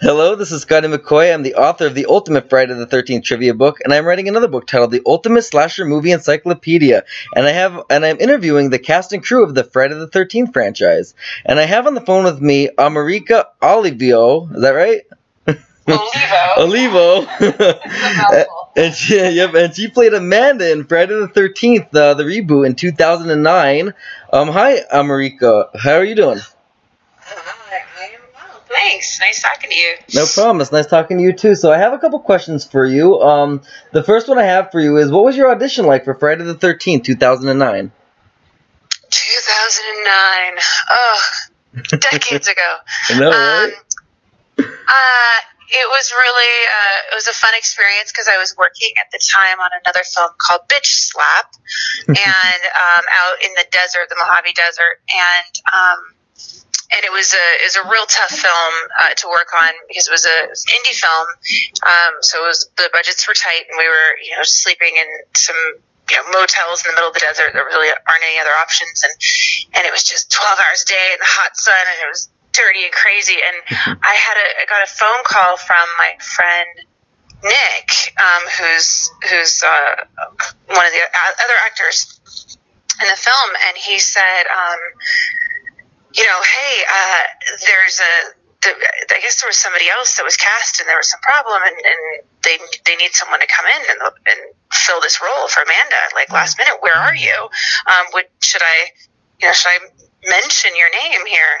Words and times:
Hello, 0.00 0.36
this 0.36 0.52
is 0.52 0.62
Scotty 0.62 0.86
McCoy. 0.86 1.34
I'm 1.34 1.42
the 1.42 1.56
author 1.56 1.84
of 1.84 1.96
the 1.96 2.06
Ultimate 2.06 2.48
Friday 2.48 2.72
the 2.72 2.86
13th 2.86 3.24
trivia 3.24 3.52
book, 3.52 3.78
and 3.82 3.92
I'm 3.92 4.04
writing 4.04 4.28
another 4.28 4.46
book 4.46 4.64
titled 4.64 4.92
The 4.92 5.02
Ultimate 5.04 5.42
Slasher 5.42 5.84
Movie 5.84 6.12
Encyclopedia. 6.12 7.02
And 7.34 7.44
I 7.44 7.50
have 7.50 7.82
and 7.90 8.04
I'm 8.06 8.20
interviewing 8.20 8.70
the 8.70 8.78
cast 8.78 9.12
and 9.12 9.24
crew 9.24 9.42
of 9.42 9.56
the 9.56 9.64
Friday 9.64 9.94
the 9.94 10.06
13th 10.06 10.52
franchise. 10.52 11.14
And 11.44 11.58
I 11.58 11.64
have 11.64 11.88
on 11.88 11.94
the 11.94 12.00
phone 12.00 12.22
with 12.22 12.40
me 12.40 12.68
America 12.78 13.48
Olivio. 13.60 14.54
Is 14.54 14.62
that 14.62 14.70
right? 14.70 15.02
Olivo. 15.88 17.26
Olivo. 17.26 17.26
and 18.76 18.94
she, 18.94 19.16
yep, 19.16 19.54
and 19.54 19.74
she 19.74 19.88
played 19.88 20.14
Amanda 20.14 20.70
in 20.70 20.84
Friday 20.84 21.14
the 21.14 21.26
13th, 21.26 21.92
uh, 21.92 22.14
the 22.14 22.22
reboot 22.22 22.66
in 22.66 22.76
2009. 22.76 23.94
Um, 24.32 24.48
hi, 24.48 24.78
America. 24.92 25.70
How 25.74 25.94
are 25.94 26.04
you 26.04 26.14
doing? 26.14 26.38
Hi, 27.18 27.82
I 27.98 28.14
am 28.14 28.20
well. 28.32 28.57
Thanks. 28.68 29.18
Nice 29.20 29.42
talking 29.42 29.70
to 29.70 29.76
you. 29.76 29.94
No 30.14 30.26
problem. 30.26 30.60
It's 30.60 30.72
nice 30.72 30.86
talking 30.86 31.18
to 31.18 31.22
you 31.22 31.32
too. 31.32 31.54
So 31.54 31.72
I 31.72 31.78
have 31.78 31.92
a 31.92 31.98
couple 31.98 32.18
questions 32.20 32.64
for 32.64 32.84
you. 32.84 33.20
Um, 33.20 33.62
the 33.92 34.02
first 34.02 34.28
one 34.28 34.38
I 34.38 34.44
have 34.44 34.70
for 34.70 34.80
you 34.80 34.96
is, 34.98 35.10
what 35.10 35.24
was 35.24 35.36
your 35.36 35.50
audition 35.50 35.86
like 35.86 36.04
for 36.04 36.14
Friday 36.14 36.44
the 36.44 36.54
13th, 36.54 37.04
2009? 37.04 37.92
2009. 39.10 40.62
Oh, 40.90 41.20
decades 41.98 42.48
ago. 42.48 42.76
No, 43.18 43.30
right? 43.30 43.72
Um, 44.58 44.64
uh, 44.88 45.38
it 45.70 45.86
was 45.88 46.12
really 46.12 46.54
uh, 46.64 47.12
it 47.12 47.14
was 47.14 47.28
a 47.28 47.32
fun 47.32 47.52
experience 47.56 48.10
because 48.10 48.28
I 48.28 48.38
was 48.38 48.56
working 48.56 48.90
at 48.98 49.12
the 49.12 49.20
time 49.20 49.60
on 49.60 49.70
another 49.84 50.00
film 50.04 50.30
called 50.38 50.62
Bitch 50.68 51.12
Slap, 51.12 51.52
and 52.08 52.16
um, 52.16 53.04
out 53.04 53.36
in 53.44 53.52
the 53.54 53.66
desert, 53.70 54.08
the 54.08 54.16
Mojave 54.16 54.52
Desert, 54.54 54.96
and 55.12 55.52
um, 55.68 55.98
and 56.92 57.00
it 57.04 57.12
was 57.12 57.32
a 57.32 57.46
it 57.60 57.66
was 57.68 57.76
a 57.76 57.86
real 57.88 58.06
tough 58.08 58.32
film 58.32 58.74
uh, 59.00 59.12
to 59.12 59.28
work 59.28 59.52
on 59.52 59.72
because 59.88 60.08
it 60.08 60.14
was 60.14 60.24
an 60.24 60.48
indie 60.48 60.96
film, 60.96 61.28
um, 61.84 62.12
so 62.20 62.44
it 62.44 62.48
was 62.48 62.70
the 62.76 62.88
budgets 62.92 63.26
were 63.28 63.36
tight 63.36 63.68
and 63.68 63.76
we 63.76 63.88
were 63.88 64.10
you 64.24 64.32
know 64.36 64.44
sleeping 64.44 64.96
in 64.96 65.08
some 65.36 65.80
you 66.08 66.16
know 66.16 66.24
motels 66.32 66.84
in 66.84 66.92
the 66.92 66.94
middle 66.96 67.12
of 67.12 67.16
the 67.16 67.24
desert. 67.24 67.52
There 67.52 67.64
really 67.64 67.92
aren't 67.92 68.24
any 68.24 68.40
other 68.40 68.56
options, 68.56 69.04
and 69.04 69.12
and 69.76 69.82
it 69.84 69.92
was 69.92 70.04
just 70.04 70.32
twelve 70.32 70.56
hours 70.64 70.82
a 70.84 70.88
day 70.88 71.06
in 71.12 71.20
the 71.20 71.28
hot 71.28 71.56
sun, 71.56 71.76
and 71.76 71.98
it 72.04 72.08
was 72.08 72.28
dirty 72.56 72.84
and 72.88 72.92
crazy. 72.92 73.36
And 73.36 73.56
I 74.00 74.14
had 74.16 74.36
a 74.40 74.48
I 74.60 74.64
got 74.64 74.80
a 74.80 74.90
phone 74.90 75.22
call 75.28 75.60
from 75.60 75.86
my 76.00 76.16
friend 76.24 76.88
Nick, 77.44 78.16
um, 78.18 78.42
who's 78.58 79.12
who's 79.28 79.62
uh, 79.62 80.08
one 80.72 80.86
of 80.86 80.92
the 80.92 81.02
other 81.04 81.58
actors 81.64 82.18
in 83.00 83.06
the 83.06 83.16
film, 83.16 83.50
and 83.68 83.76
he 83.76 83.98
said, 83.98 84.42
um, 84.50 84.78
you 86.18 86.26
know, 86.26 86.40
hey, 86.42 86.74
uh, 86.82 87.22
there's 87.62 88.02
a 88.02 88.12
the, 88.58 88.74
I 88.74 89.22
guess 89.22 89.38
there 89.40 89.46
was 89.46 89.56
somebody 89.56 89.86
else 89.86 90.18
that 90.18 90.26
was 90.26 90.34
cast, 90.36 90.80
and 90.80 90.88
there 90.88 90.98
was 90.98 91.06
some 91.06 91.22
problem, 91.22 91.62
and, 91.62 91.78
and 91.78 92.00
they 92.42 92.58
they 92.84 92.96
need 92.98 93.14
someone 93.14 93.38
to 93.38 93.46
come 93.46 93.66
in 93.70 93.82
and, 93.86 93.98
and 94.26 94.40
fill 94.74 95.00
this 95.00 95.22
role 95.22 95.46
for 95.46 95.62
Amanda. 95.62 96.02
Like 96.14 96.32
last 96.32 96.58
minute, 96.58 96.74
where 96.82 96.98
are 96.98 97.14
you? 97.14 97.48
Um, 97.86 98.04
would 98.14 98.26
should 98.42 98.62
I, 98.62 98.90
you 99.38 99.46
know, 99.46 99.54
should 99.54 99.70
I 99.70 99.78
mention 100.26 100.74
your 100.74 100.90
name 100.90 101.22
here. 101.26 101.54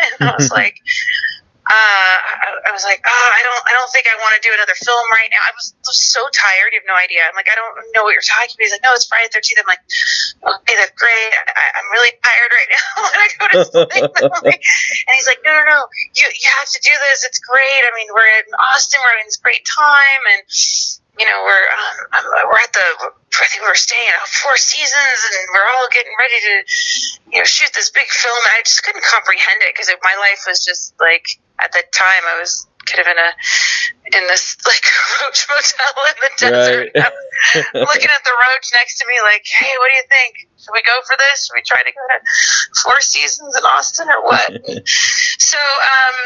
and 0.20 0.30
I 0.30 0.34
was 0.36 0.50
like, 0.60 0.78
uh, 1.64 2.16
I, 2.20 2.68
I, 2.68 2.70
was 2.76 2.84
like, 2.84 3.00
oh, 3.00 3.28
I 3.32 3.40
don't, 3.40 3.62
I 3.64 3.72
don't 3.72 3.88
think 3.88 4.04
I 4.04 4.12
want 4.20 4.36
to 4.36 4.42
do 4.44 4.52
another 4.52 4.76
film 4.76 5.00
right 5.16 5.32
now. 5.32 5.40
I 5.40 5.52
was, 5.56 5.72
so 5.84 6.28
tired. 6.36 6.76
You 6.76 6.84
have 6.84 6.90
no 6.90 6.98
idea. 7.00 7.24
I'm 7.24 7.32
like, 7.32 7.48
I 7.48 7.56
don't 7.56 7.72
know 7.96 8.04
what 8.04 8.12
you're 8.12 8.24
talking 8.24 8.52
about. 8.52 8.68
He's 8.68 8.74
like, 8.76 8.84
no, 8.84 8.92
it's 8.92 9.08
Friday 9.08 9.32
the 9.32 9.40
13th. 9.40 9.64
I'm 9.64 9.70
like, 9.72 9.84
okay, 10.44 10.76
that's 10.76 10.92
great. 10.92 11.30
I, 11.32 11.64
am 11.80 11.88
really 11.88 12.12
tired 12.20 12.50
right 12.52 12.70
now 12.70 12.88
when 13.00 13.16
I 13.24 13.28
go 13.40 13.44
to 13.48 13.60
sleep. 13.64 14.12
and 15.08 15.12
he's 15.16 15.28
like, 15.28 15.40
no, 15.40 15.56
no, 15.56 15.64
no, 15.64 15.80
you, 16.12 16.28
you 16.28 16.48
have 16.60 16.68
to 16.68 16.80
do 16.84 16.92
this. 17.08 17.24
It's 17.24 17.40
great. 17.40 17.82
I 17.84 17.90
mean, 17.96 18.12
we're 18.12 18.28
in 18.44 18.48
Austin. 18.72 19.00
We're 19.00 19.16
having 19.16 19.28
this 19.32 19.40
great 19.40 19.64
time. 19.64 20.22
And, 20.36 20.44
you 21.18 21.26
know, 21.26 21.38
we're 21.46 21.66
um, 21.70 22.24
we're 22.50 22.58
at 22.58 22.72
the 22.72 22.88
I 23.40 23.46
think 23.50 23.62
we're 23.62 23.78
staying 23.78 24.08
at 24.10 24.26
Four 24.26 24.56
Seasons, 24.56 25.20
and 25.30 25.42
we're 25.54 25.68
all 25.78 25.88
getting 25.90 26.14
ready 26.18 26.38
to, 26.38 26.54
you 27.34 27.38
know, 27.38 27.46
shoot 27.46 27.70
this 27.74 27.90
big 27.90 28.06
film. 28.06 28.38
And 28.38 28.52
I 28.58 28.62
just 28.62 28.82
couldn't 28.82 29.04
comprehend 29.04 29.62
it 29.62 29.74
because 29.74 29.90
my 30.02 30.14
life 30.18 30.46
was 30.46 30.64
just 30.64 30.94
like 31.00 31.26
at 31.58 31.72
the 31.72 31.82
time 31.92 32.22
I 32.26 32.38
was 32.38 32.66
kind 32.86 33.00
of 33.00 33.06
in 33.08 33.18
a 33.18 33.30
in 34.18 34.22
this 34.28 34.56
like 34.68 34.84
roach 35.22 35.46
motel 35.48 35.94
in 36.10 36.16
the 36.18 36.30
desert, 36.38 36.90
right. 36.94 37.14
looking 37.88 38.10
at 38.10 38.22
the 38.22 38.34
roach 38.50 38.66
next 38.74 38.98
to 38.98 39.06
me, 39.06 39.18
like, 39.22 39.46
hey, 39.46 39.72
what 39.78 39.90
do 39.90 39.96
you 39.98 40.06
think? 40.10 40.50
Should 40.58 40.72
we 40.72 40.82
go 40.82 40.98
for 41.06 41.16
this? 41.18 41.46
Should 41.46 41.54
we 41.54 41.62
try 41.62 41.82
to 41.82 41.92
go 41.92 42.04
to 42.10 42.18
Four 42.82 43.00
Seasons 43.00 43.56
in 43.56 43.64
Austin 43.64 44.08
or 44.08 44.22
what? 44.24 44.50
so, 45.38 45.58
um, 45.58 46.16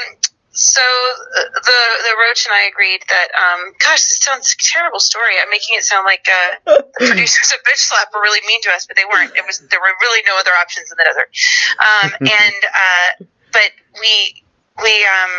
so 0.59 0.83
uh, 0.83 1.55
the 1.55 1.81
the 2.03 2.15
roach 2.27 2.43
and 2.47 2.53
I 2.53 2.67
agreed 2.67 3.07
that 3.07 3.31
um, 3.31 3.73
gosh, 3.79 4.11
this 4.11 4.19
sounds 4.19 4.51
like 4.51 4.59
a 4.59 4.67
terrible 4.75 4.99
story. 4.99 5.39
I'm 5.41 5.51
making 5.51 5.79
it 5.79 5.85
sound 5.85 6.05
like 6.05 6.27
uh, 6.27 6.83
the 6.99 7.07
producers 7.07 7.53
of 7.55 7.63
Bitch 7.63 7.79
Slap 7.87 8.11
were 8.13 8.21
really 8.21 8.43
mean 8.47 8.61
to 8.63 8.71
us, 8.75 8.85
but 8.85 8.97
they 8.97 9.07
weren't. 9.07 9.37
It 9.37 9.47
was 9.47 9.63
there 9.71 9.79
were 9.79 9.95
really 10.03 10.23
no 10.27 10.35
other 10.35 10.51
options 10.59 10.91
in 10.91 10.99
the 10.99 11.07
desert. 11.07 11.31
Um, 11.79 12.11
and 12.43 12.61
uh, 12.75 13.09
but 13.55 13.71
we 14.03 14.43
we 14.83 14.95
um, 15.07 15.35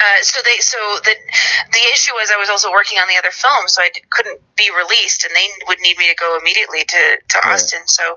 uh, 0.00 0.20
so 0.22 0.40
they 0.44 0.56
so 0.64 0.78
the 1.04 1.14
the 1.72 1.84
issue 1.92 2.12
was 2.16 2.32
I 2.32 2.40
was 2.40 2.48
also 2.48 2.72
working 2.72 2.98
on 2.98 3.06
the 3.08 3.20
other 3.20 3.30
film, 3.30 3.68
so 3.68 3.82
I 3.82 3.90
couldn't 4.08 4.40
be 4.56 4.72
released, 4.72 5.24
and 5.28 5.32
they 5.36 5.46
would 5.68 5.80
need 5.80 5.98
me 5.98 6.08
to 6.08 6.16
go 6.16 6.38
immediately 6.40 6.84
to 6.88 7.02
to 7.20 7.36
Austin. 7.48 7.84
So 7.84 8.16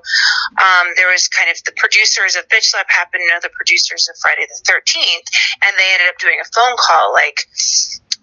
um, 0.56 0.86
there 0.96 1.12
was 1.12 1.28
kind 1.28 1.50
of 1.52 1.60
the 1.68 1.76
producers 1.76 2.36
of 2.36 2.48
Bitch 2.48 2.72
Slap 2.72 2.88
happened 2.88 3.22
to 3.26 3.28
know 3.28 3.40
the 3.44 3.52
producers 3.52 4.08
of 4.08 4.16
Friday 4.16 4.48
the 4.48 4.60
Thirteenth, 4.64 5.28
and 5.60 5.72
they 5.76 5.88
ended 5.92 6.08
up 6.08 6.16
doing 6.16 6.40
a 6.40 6.48
phone 6.48 6.76
call 6.80 7.12
like, 7.12 7.44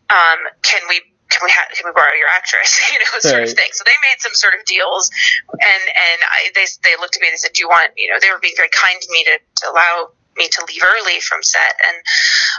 um, 0.10 0.42
"Can 0.66 0.82
we 0.90 1.06
can 1.30 1.46
we 1.46 1.52
ha- 1.54 1.70
can 1.72 1.86
we 1.86 1.94
borrow 1.94 2.18
your 2.18 2.34
actress? 2.34 2.82
you 2.92 3.00
know, 3.00 3.22
sort 3.22 3.46
right. 3.46 3.48
of 3.48 3.56
thing. 3.56 3.72
So 3.72 3.86
they 3.86 3.96
made 4.02 4.20
some 4.20 4.34
sort 4.34 4.54
of 4.58 4.66
deals, 4.66 5.10
and 5.54 5.84
and 5.86 6.20
I, 6.26 6.50
they 6.58 6.66
they 6.82 6.98
looked 7.00 7.16
at 7.16 7.22
me 7.22 7.30
and 7.30 7.38
they 7.38 7.42
said, 7.42 7.54
"Do 7.54 7.62
you 7.62 7.70
want?" 7.70 7.94
You 7.96 8.10
know, 8.10 8.18
they 8.18 8.34
were 8.34 8.42
being 8.42 8.58
very 8.58 8.74
kind 8.74 8.98
to 8.98 9.10
me 9.14 9.24
to, 9.30 9.36
to 9.38 9.64
allow 9.70 10.18
me 10.42 10.50
to 10.50 10.62
leave 10.66 10.82
early 10.82 11.22
from 11.22 11.46
set, 11.46 11.78
and 11.78 11.98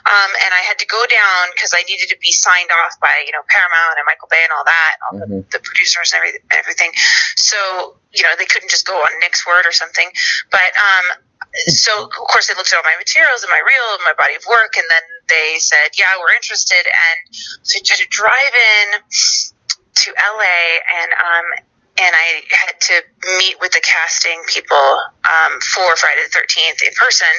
um, 0.07 0.31
and 0.47 0.55
I 0.55 0.63
had 0.63 0.79
to 0.79 0.87
go 0.87 1.03
down 1.11 1.51
because 1.59 1.75
I 1.75 1.83
needed 1.91 2.07
to 2.15 2.19
be 2.23 2.31
signed 2.31 2.71
off 2.71 2.95
by 3.03 3.11
you 3.27 3.35
know 3.35 3.43
Paramount 3.51 3.99
and 3.99 4.07
Michael 4.07 4.31
Bay 4.31 4.39
and 4.47 4.55
all 4.55 4.67
that, 4.67 4.95
all 5.03 5.15
mm-hmm. 5.19 5.43
the, 5.51 5.59
the, 5.59 5.61
producers 5.67 6.15
and 6.15 6.23
everything, 6.23 6.47
everything. 6.55 6.93
So 7.35 7.99
you 8.15 8.23
know 8.23 8.39
they 8.39 8.47
couldn't 8.47 8.71
just 8.71 8.87
go 8.87 8.95
on 8.95 9.11
Nick's 9.19 9.43
word 9.43 9.67
or 9.67 9.75
something, 9.75 10.07
but 10.55 10.71
um, 10.79 11.07
so 11.67 12.07
of 12.07 12.31
course 12.31 12.47
they 12.47 12.55
looked 12.55 12.71
at 12.71 12.79
all 12.79 12.87
my 12.87 12.97
materials 12.97 13.43
and 13.43 13.51
my 13.51 13.61
reel 13.61 13.89
and 13.99 14.07
my 14.07 14.15
body 14.15 14.39
of 14.39 14.47
work, 14.47 14.79
and 14.79 14.87
then 14.87 15.05
they 15.27 15.59
said, 15.59 15.99
yeah, 15.99 16.15
we're 16.23 16.35
interested, 16.39 16.87
and 16.87 17.19
so 17.67 17.77
I 17.77 17.83
had 17.83 17.99
to 17.99 18.09
drive 18.09 18.55
in 18.55 18.87
to 19.93 20.09
LA 20.17 20.81
and 21.03 21.11
um, 21.13 21.47
and 21.99 22.13
I 22.15 22.43
had 22.49 22.81
to 22.81 22.95
meet 23.39 23.61
with 23.61 23.73
the 23.73 23.83
casting 23.85 24.41
people 24.49 24.89
um, 25.29 25.61
for 25.61 25.95
Friday 25.97 26.25
the 26.25 26.33
13th 26.33 26.81
in 26.89 26.93
person, 26.97 27.35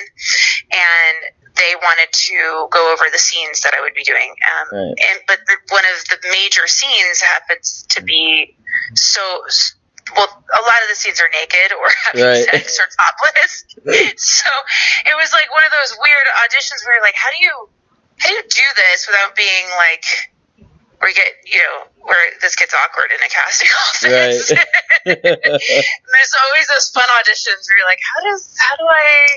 and 0.69 1.18
they 1.56 1.74
wanted 1.81 2.12
to 2.12 2.68
go 2.69 2.94
over 2.94 3.06
the 3.12 3.18
scenes 3.18 3.62
that 3.62 3.74
I 3.78 3.81
would 3.81 3.94
be 3.94 4.03
doing. 4.03 4.34
Um, 4.46 4.68
right. 4.72 4.96
And 4.97 5.18
but 5.28 5.40
the, 5.47 5.58
one 5.69 5.86
of 5.97 6.06
the 6.09 6.18
major 6.30 6.68
scenes 6.68 7.22
happens 7.22 7.86
to 7.90 8.02
be 8.02 8.56
so. 8.94 9.22
Well, 10.18 10.28
a 10.28 10.62
lot 10.62 10.80
of 10.84 10.91
the 10.91 11.00
scenes 11.00 11.22
are 11.22 11.31
naked 11.31 11.74
or 11.74 11.88
having 12.06 12.28
right. 12.28 12.44
sex 12.44 12.78
or 12.78 12.85
topless. 13.00 13.64
so 14.20 14.52
it 15.08 15.16
was 15.16 15.31
like 15.31 15.50
one 15.50 15.64
of 15.64 15.72
those 15.72 15.97
weird 15.97 16.28
auditions 16.44 16.85
where 16.85 17.00
you're 17.00 17.02
like, 17.02 17.16
how 17.16 17.31
do 17.31 17.40
you 17.41 17.70
how 18.20 18.30
do 18.30 18.35
you 18.35 18.44
do 18.44 18.68
this 18.75 19.08
without 19.08 19.34
being 19.34 19.66
like 19.80 20.06
you 21.09 21.16
get, 21.16 21.31
you 21.44 21.59
know, 21.59 21.88
where 22.06 22.19
this 22.40 22.56
gets 22.56 22.74
awkward 22.74 23.12
in 23.12 23.19
a 23.19 23.30
casting 23.30 23.72
office. 23.84 24.52
Right. 24.52 24.68
there's 25.06 26.34
always 26.47 26.66
those 26.72 26.90
fun 26.91 27.08
auditions 27.19 27.68
where 27.68 27.75
you're 27.80 27.90
like, 27.90 28.03
how 28.03 28.19
does, 28.24 28.56
how 28.59 28.75
do 28.78 28.86
I? 28.88 29.28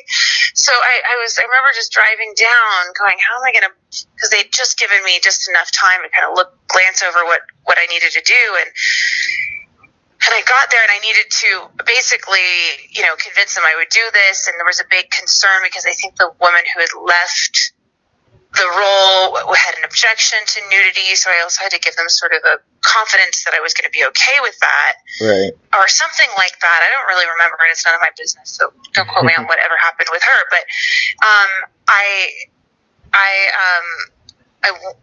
So 0.55 0.73
I, 0.73 0.95
I 1.11 1.15
was, 1.23 1.39
I 1.39 1.45
remember 1.47 1.71
just 1.75 1.91
driving 1.93 2.35
down, 2.39 2.95
going, 2.99 3.19
how 3.19 3.39
am 3.39 3.45
I 3.47 3.53
going 3.53 3.67
to? 3.67 3.75
Because 4.15 4.31
they'd 4.31 4.53
just 4.53 4.79
given 4.79 5.03
me 5.05 5.19
just 5.23 5.49
enough 5.49 5.71
time 5.73 6.03
to 6.05 6.09
kind 6.13 6.31
of 6.31 6.37
look, 6.37 6.55
glance 6.69 7.03
over 7.03 7.25
what 7.25 7.43
what 7.65 7.79
I 7.79 7.87
needed 7.87 8.13
to 8.13 8.23
do, 8.23 8.43
and 8.61 8.69
and 10.27 10.35
I 10.35 10.43
got 10.43 10.71
there 10.75 10.83
and 10.83 10.91
I 10.91 10.99
needed 11.07 11.31
to 11.31 11.49
basically, 11.87 12.43
you 12.91 13.03
know, 13.03 13.15
convince 13.15 13.55
them 13.55 13.63
I 13.63 13.79
would 13.79 13.91
do 13.95 14.03
this. 14.13 14.49
And 14.49 14.59
there 14.59 14.67
was 14.67 14.81
a 14.81 14.89
big 14.91 15.11
concern 15.11 15.63
because 15.63 15.87
I 15.87 15.95
think 15.95 16.17
the 16.17 16.35
woman 16.41 16.67
who 16.67 16.81
had 16.83 16.91
left 16.99 17.73
the 18.57 18.69
role 18.73 19.37
had 19.53 19.77
an 19.77 19.85
objection 19.85 20.39
to 20.47 20.59
nudity, 20.73 21.13
so 21.15 21.29
I 21.29 21.45
also 21.45 21.61
had 21.63 21.73
to 21.73 21.81
give 21.81 21.95
them 21.97 22.09
sort 22.09 22.33
of 22.33 22.41
a 22.49 22.57
confidence 22.81 23.45
that 23.45 23.53
I 23.53 23.61
was 23.61 23.75
going 23.77 23.85
to 23.85 23.93
be 23.93 24.01
okay 24.09 24.39
with 24.41 24.57
that, 24.61 24.95
right, 25.21 25.53
or 25.77 25.87
something 25.89 26.29
like 26.41 26.57
that. 26.65 26.79
I 26.81 26.89
don't 26.97 27.07
really 27.07 27.29
remember, 27.29 27.61
and 27.61 27.69
it's 27.71 27.85
none 27.85 27.95
of 27.95 28.01
my 28.01 28.13
business, 28.17 28.57
so 28.57 28.73
don't 28.97 29.09
quote 29.09 29.25
me 29.29 29.37
on 29.37 29.45
whatever 29.45 29.77
happened 29.77 30.09
with 30.11 30.25
her. 30.25 30.41
But 30.49 30.65
um, 31.21 31.51
I, 31.89 32.05
I, 33.13 33.31
um, 33.61 33.87
I 34.65 34.69
w- 34.73 34.97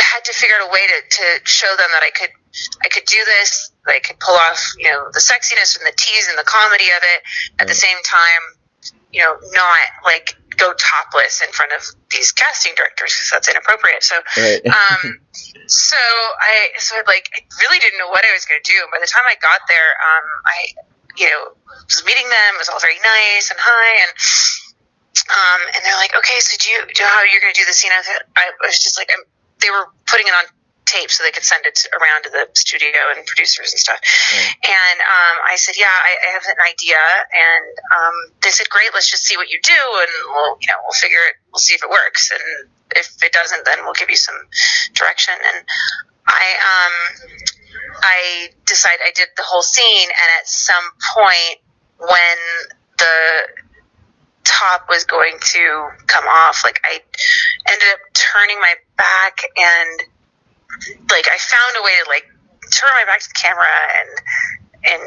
had 0.00 0.24
to 0.24 0.32
figure 0.32 0.56
out 0.56 0.68
a 0.68 0.72
way 0.72 0.84
to, 0.88 0.98
to 1.12 1.24
show 1.44 1.68
them 1.76 1.92
that 1.92 2.02
I 2.02 2.10
could, 2.10 2.32
I 2.80 2.88
could 2.88 3.04
do 3.04 3.20
this. 3.38 3.70
I 3.86 4.00
could 4.00 4.18
pull 4.20 4.36
off, 4.36 4.60
you 4.78 4.88
know, 4.88 5.08
the 5.12 5.20
sexiness 5.20 5.76
and 5.76 5.84
the 5.84 5.96
tease 5.96 6.28
and 6.28 6.38
the 6.38 6.44
comedy 6.44 6.88
of 6.96 7.02
it 7.04 7.20
at 7.60 7.68
the 7.68 7.74
same 7.76 7.96
time, 8.04 8.42
you 9.12 9.20
know, 9.20 9.36
not 9.52 9.78
like 10.04 10.36
go 10.56 10.74
topless 10.74 11.40
in 11.40 11.50
front 11.52 11.72
of 11.72 11.82
these 12.10 12.32
casting 12.32 12.74
directors 12.74 13.14
because 13.14 13.30
that's 13.30 13.48
inappropriate. 13.48 14.02
So, 14.02 14.16
Right. 14.36 14.60
um, 14.66 15.20
so 15.66 15.96
I 16.40 16.74
so 16.78 16.96
like 17.06 17.30
I 17.34 17.40
really 17.62 17.78
didn't 17.78 17.98
know 17.98 18.08
what 18.08 18.24
I 18.24 18.32
was 18.34 18.44
going 18.44 18.60
to 18.62 18.68
do. 18.68 18.78
And 18.82 18.90
by 18.90 18.98
the 19.00 19.08
time 19.08 19.24
I 19.26 19.36
got 19.40 19.60
there, 19.68 19.90
um, 20.02 20.26
I 20.44 20.58
you 21.16 21.28
know 21.30 21.56
was 21.86 22.04
meeting 22.04 22.28
them. 22.28 22.50
It 22.56 22.60
was 22.60 22.68
all 22.68 22.80
very 22.80 22.98
nice 23.00 23.50
and 23.50 23.58
hi 23.60 24.04
and. 24.04 24.12
Um, 25.28 25.60
and 25.74 25.84
they're 25.84 25.98
like, 25.98 26.14
okay, 26.14 26.40
so 26.40 26.56
do 26.56 26.70
you, 26.70 26.80
do 26.88 27.02
you 27.02 27.04
know 27.04 27.12
how 27.12 27.20
you're 27.26 27.42
going 27.42 27.52
to 27.52 27.60
do 27.60 27.66
the 27.66 27.74
scene? 27.74 27.90
I 27.92 27.98
was, 28.00 28.08
I 28.38 28.46
was 28.64 28.78
just 28.78 28.96
like, 28.96 29.10
I'm, 29.12 29.20
they 29.60 29.68
were 29.68 29.92
putting 30.06 30.24
it 30.24 30.32
on 30.32 30.48
tape 30.88 31.12
so 31.12 31.22
they 31.22 31.30
could 31.30 31.44
send 31.44 31.68
it 31.68 31.76
around 31.92 32.24
to 32.24 32.30
the 32.32 32.48
studio 32.56 33.12
and 33.12 33.20
producers 33.28 33.76
and 33.76 33.78
stuff. 33.78 34.00
Right. 34.00 34.72
And 34.72 34.98
um, 35.04 35.36
I 35.44 35.60
said, 35.60 35.76
yeah, 35.76 35.92
I, 35.92 36.12
I 36.16 36.28
have 36.32 36.46
an 36.48 36.60
idea. 36.64 36.96
And 36.96 37.68
um, 37.92 38.16
they 38.40 38.48
said, 38.48 38.72
great, 38.72 38.88
let's 38.96 39.10
just 39.10 39.28
see 39.28 39.36
what 39.36 39.52
you 39.52 39.60
do, 39.60 39.76
and 39.76 40.12
we'll, 40.32 40.56
you 40.64 40.68
know, 40.72 40.80
we'll 40.88 40.96
figure 40.96 41.20
it. 41.28 41.36
We'll 41.52 41.60
see 41.60 41.76
if 41.76 41.84
it 41.84 41.90
works, 41.90 42.32
and 42.32 42.72
if 42.96 43.20
it 43.22 43.32
doesn't, 43.32 43.64
then 43.64 43.84
we'll 43.84 43.98
give 44.00 44.08
you 44.08 44.16
some 44.16 44.36
direction. 44.94 45.34
And 45.36 45.64
I, 46.26 46.46
um, 46.56 46.94
I 48.00 48.48
decided 48.66 49.00
I 49.04 49.12
did 49.14 49.28
the 49.36 49.44
whole 49.44 49.62
scene, 49.62 50.08
and 50.08 50.28
at 50.40 50.48
some 50.48 50.84
point 51.14 51.60
when 51.98 52.38
the 52.98 53.48
top 54.44 54.88
was 54.88 55.04
going 55.04 55.36
to 55.40 55.88
come 56.06 56.24
off, 56.24 56.64
like 56.64 56.80
I 56.84 57.00
ended 57.70 57.88
up 57.92 58.00
turning 58.14 58.58
my 58.60 58.74
back 58.96 59.40
and 59.56 60.02
like 61.10 61.26
I 61.28 61.38
found 61.38 61.72
a 61.80 61.82
way 61.82 61.94
to 62.04 62.08
like 62.08 62.24
turn 62.70 62.90
my 62.94 63.04
back 63.04 63.20
to 63.20 63.28
the 63.28 63.38
camera 63.38 63.66
and 63.98 64.10
and 64.78 65.02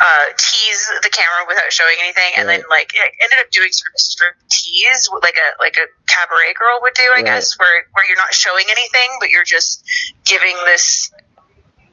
uh, 0.00 0.24
tease 0.38 0.86
the 1.02 1.10
camera 1.10 1.44
without 1.48 1.72
showing 1.72 1.96
anything, 2.00 2.30
and 2.38 2.48
then 2.48 2.62
like 2.70 2.92
I 2.94 3.10
ended 3.24 3.38
up 3.42 3.50
doing 3.50 3.72
sort 3.72 3.90
of 3.90 3.98
a 3.98 3.98
strip 3.98 4.34
tease, 4.48 5.08
like 5.22 5.34
a 5.34 5.48
like 5.58 5.76
a 5.76 5.86
cabaret 6.06 6.54
girl 6.54 6.78
would 6.82 6.94
do, 6.94 7.02
I 7.10 7.16
Right. 7.16 7.24
guess, 7.24 7.58
where 7.58 7.86
where 7.94 8.06
you're 8.06 8.16
not 8.16 8.32
showing 8.32 8.66
anything, 8.70 9.10
but 9.18 9.30
you're 9.30 9.44
just 9.44 9.82
giving 10.24 10.54
this 10.66 11.10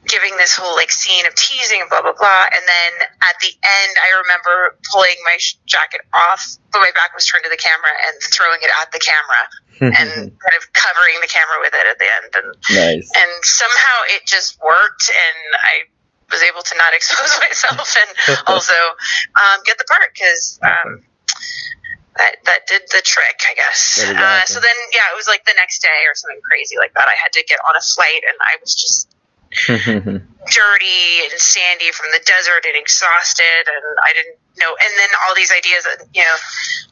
giving 0.06 0.36
this 0.36 0.54
whole 0.56 0.74
like 0.74 0.90
scene 0.90 1.26
of 1.26 1.34
teasing 1.34 1.80
and 1.80 1.88
blah 1.88 2.02
blah 2.02 2.16
blah, 2.16 2.44
and 2.52 2.64
then 2.66 2.92
at 3.22 3.36
the 3.40 3.52
end, 3.52 3.92
I 3.98 4.22
remember 4.24 4.76
pulling 4.92 5.16
my 5.24 5.36
sh- 5.38 5.56
jacket 5.66 6.02
off, 6.12 6.44
but 6.72 6.80
my 6.80 6.92
back 6.94 7.14
was 7.14 7.26
turned 7.26 7.44
to 7.44 7.50
the 7.50 7.60
camera, 7.60 7.92
and 8.08 8.14
throwing 8.32 8.60
it 8.62 8.70
at 8.80 8.92
the 8.92 9.00
camera, 9.00 9.42
and 9.80 10.10
kind 10.30 10.56
of 10.56 10.64
covering 10.72 11.18
the 11.20 11.30
camera 11.30 11.58
with 11.60 11.74
it 11.74 11.86
at 11.88 11.98
the 11.98 12.08
end, 12.08 12.28
and 12.36 12.48
nice. 12.72 13.08
and 13.16 13.30
somehow 13.42 13.96
it 14.14 14.22
just 14.26 14.60
worked 14.62 15.10
and 15.10 15.40
i 15.62 15.74
was 16.32 16.42
able 16.42 16.62
to 16.62 16.74
not 16.76 16.92
expose 16.98 17.38
myself 17.40 17.96
and 17.96 18.38
also 18.46 18.74
um, 19.36 19.60
get 19.64 19.78
the 19.78 19.84
part 19.84 20.10
because 20.14 20.58
um, 20.62 21.02
that, 22.16 22.36
that 22.44 22.66
did 22.66 22.82
the 22.90 23.02
trick 23.02 23.42
i 23.50 23.54
guess. 23.54 24.02
Uh, 24.02 24.44
so 24.46 24.60
then 24.60 24.76
yeah 24.92 25.12
it 25.12 25.16
was 25.16 25.26
like 25.26 25.44
the 25.44 25.54
next 25.56 25.82
day 25.82 26.00
or 26.08 26.14
something 26.14 26.40
crazy 26.48 26.76
like 26.76 26.94
that. 26.94 27.06
I 27.06 27.14
had 27.20 27.32
to 27.34 27.44
get 27.46 27.58
on 27.68 27.76
a 27.76 27.82
flight 27.82 28.22
and 28.26 28.36
i 28.42 28.56
was 28.60 28.74
just 28.74 29.13
dirty 29.66 31.04
and 31.22 31.38
sandy 31.38 31.90
from 31.92 32.10
the 32.12 32.20
desert 32.24 32.64
and 32.66 32.76
exhausted 32.76 33.64
and 33.66 33.84
I 34.02 34.12
didn't 34.14 34.38
know 34.62 34.70
and 34.78 34.92
then 34.98 35.10
all 35.26 35.34
these 35.34 35.50
ideas 35.50 35.82
that 35.82 36.06
you 36.14 36.22
know 36.22 36.36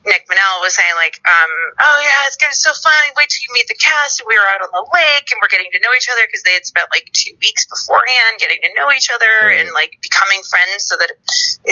Nick 0.02 0.26
Mennell 0.26 0.58
was 0.64 0.74
saying 0.74 0.96
like 0.98 1.22
um 1.22 1.52
oh 1.78 1.98
yeah 2.02 2.26
it's 2.26 2.34
gonna 2.40 2.50
be 2.50 2.58
so 2.58 2.74
fun 2.82 2.98
wait 3.14 3.30
till 3.30 3.42
you 3.46 3.52
meet 3.54 3.70
the 3.70 3.78
cast 3.78 4.22
we 4.26 4.34
were 4.34 4.48
out 4.50 4.62
on 4.66 4.70
the 4.74 4.84
lake 4.90 5.30
and 5.30 5.38
we're 5.38 5.52
getting 5.52 5.70
to 5.70 5.80
know 5.80 5.94
each 5.94 6.10
other 6.10 6.26
because 6.26 6.42
they 6.42 6.54
had 6.58 6.66
spent 6.66 6.90
like 6.90 7.06
two 7.14 7.30
weeks 7.38 7.66
beforehand 7.70 8.42
getting 8.42 8.58
to 8.66 8.70
know 8.74 8.90
each 8.90 9.10
other 9.14 9.30
Right. 9.46 9.62
and 9.62 9.70
like 9.74 9.94
becoming 10.02 10.42
friends 10.42 10.86
so 10.90 10.98
that 10.98 11.10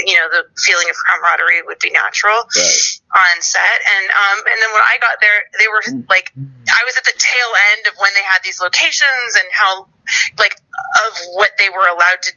you 0.07 0.15
know 0.15 0.31
the 0.31 0.47
feeling 0.63 0.87
of 0.87 0.97
camaraderie 1.07 1.67
would 1.67 1.83
be 1.83 1.91
natural 1.91 2.39
right. 2.55 2.81
on 3.19 3.35
set 3.43 3.79
and 3.99 4.05
um 4.15 4.39
and 4.47 4.59
then 4.63 4.71
when 4.71 4.85
I 4.87 4.99
got 5.03 5.19
there 5.19 5.51
they 5.59 5.67
were 5.67 5.83
like 6.07 6.31
I 6.71 6.83
was 6.87 6.95
at 6.97 7.05
the 7.05 7.17
tail 7.19 7.51
end 7.75 7.91
of 7.91 7.99
when 7.99 8.15
they 8.15 8.23
had 8.23 8.41
these 8.47 8.63
locations 8.63 9.35
and 9.35 9.49
how 9.51 9.91
like 10.39 10.55
of 11.07 11.13
what 11.35 11.51
they 11.59 11.69
were 11.71 11.87
allowed 11.91 12.23
to 12.23 12.33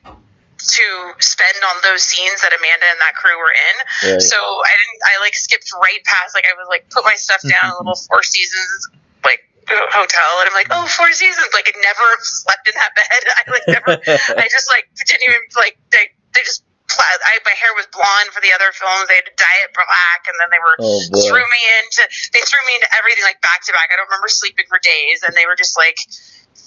to 0.63 0.85
spend 1.19 1.57
on 1.67 1.75
those 1.83 2.03
scenes 2.03 2.39
that 2.41 2.55
Amanda 2.55 2.87
and 2.87 2.99
that 3.03 3.15
crew 3.19 3.35
were 3.35 3.51
in. 3.51 3.75
Right. 4.15 4.21
So 4.23 4.37
I 4.39 4.73
didn't 4.79 4.99
I 5.03 5.13
like 5.19 5.35
skipped 5.35 5.67
right 5.75 6.01
past 6.07 6.35
like 6.35 6.47
I 6.47 6.55
was 6.55 6.67
like 6.71 6.87
put 6.89 7.03
my 7.03 7.15
stuff 7.19 7.43
mm-hmm. 7.43 7.51
down 7.51 7.65
in 7.67 7.75
a 7.75 7.79
little 7.83 7.99
four 8.07 8.23
seasons 8.23 8.89
like 9.27 9.43
hotel 9.67 10.31
and 10.43 10.47
I'm 10.47 10.57
like, 10.57 10.71
oh 10.71 10.87
four 10.87 11.11
seasons 11.11 11.51
like 11.51 11.67
I 11.67 11.75
never 11.83 12.07
slept 12.23 12.65
in 12.67 12.75
that 12.79 12.91
bed. 12.99 13.21
I 13.27 13.41
like 13.51 13.65
never 13.67 13.91
I 14.39 14.45
just 14.47 14.67
like 14.71 14.87
didn't 15.03 15.27
even 15.27 15.43
like 15.59 15.75
they 15.91 16.11
they 16.31 16.43
just 16.47 16.63
I, 16.93 17.39
my 17.45 17.55
hair 17.57 17.73
was 17.73 17.87
blonde 17.89 18.29
for 18.35 18.41
the 18.43 18.53
other 18.53 18.69
films. 18.75 19.07
They 19.09 19.17
had 19.17 19.25
to 19.25 19.33
dye 19.33 19.61
it 19.65 19.73
black, 19.73 20.29
and 20.29 20.35
then 20.37 20.49
they 20.53 20.61
were 20.61 20.75
Oh, 20.77 21.01
boy. 21.09 21.25
threw 21.25 21.41
me 21.41 21.61
into 21.81 22.03
they 22.35 22.43
threw 22.43 22.61
me 22.69 22.75
into 22.77 22.89
everything 22.93 23.23
like 23.23 23.41
back 23.41 23.65
to 23.65 23.71
back. 23.73 23.89
I 23.89 23.97
don't 23.97 24.09
remember 24.09 24.29
sleeping 24.29 24.67
for 24.69 24.77
days, 24.77 25.23
and 25.25 25.33
they 25.33 25.47
were 25.47 25.57
just 25.57 25.77
like 25.77 25.97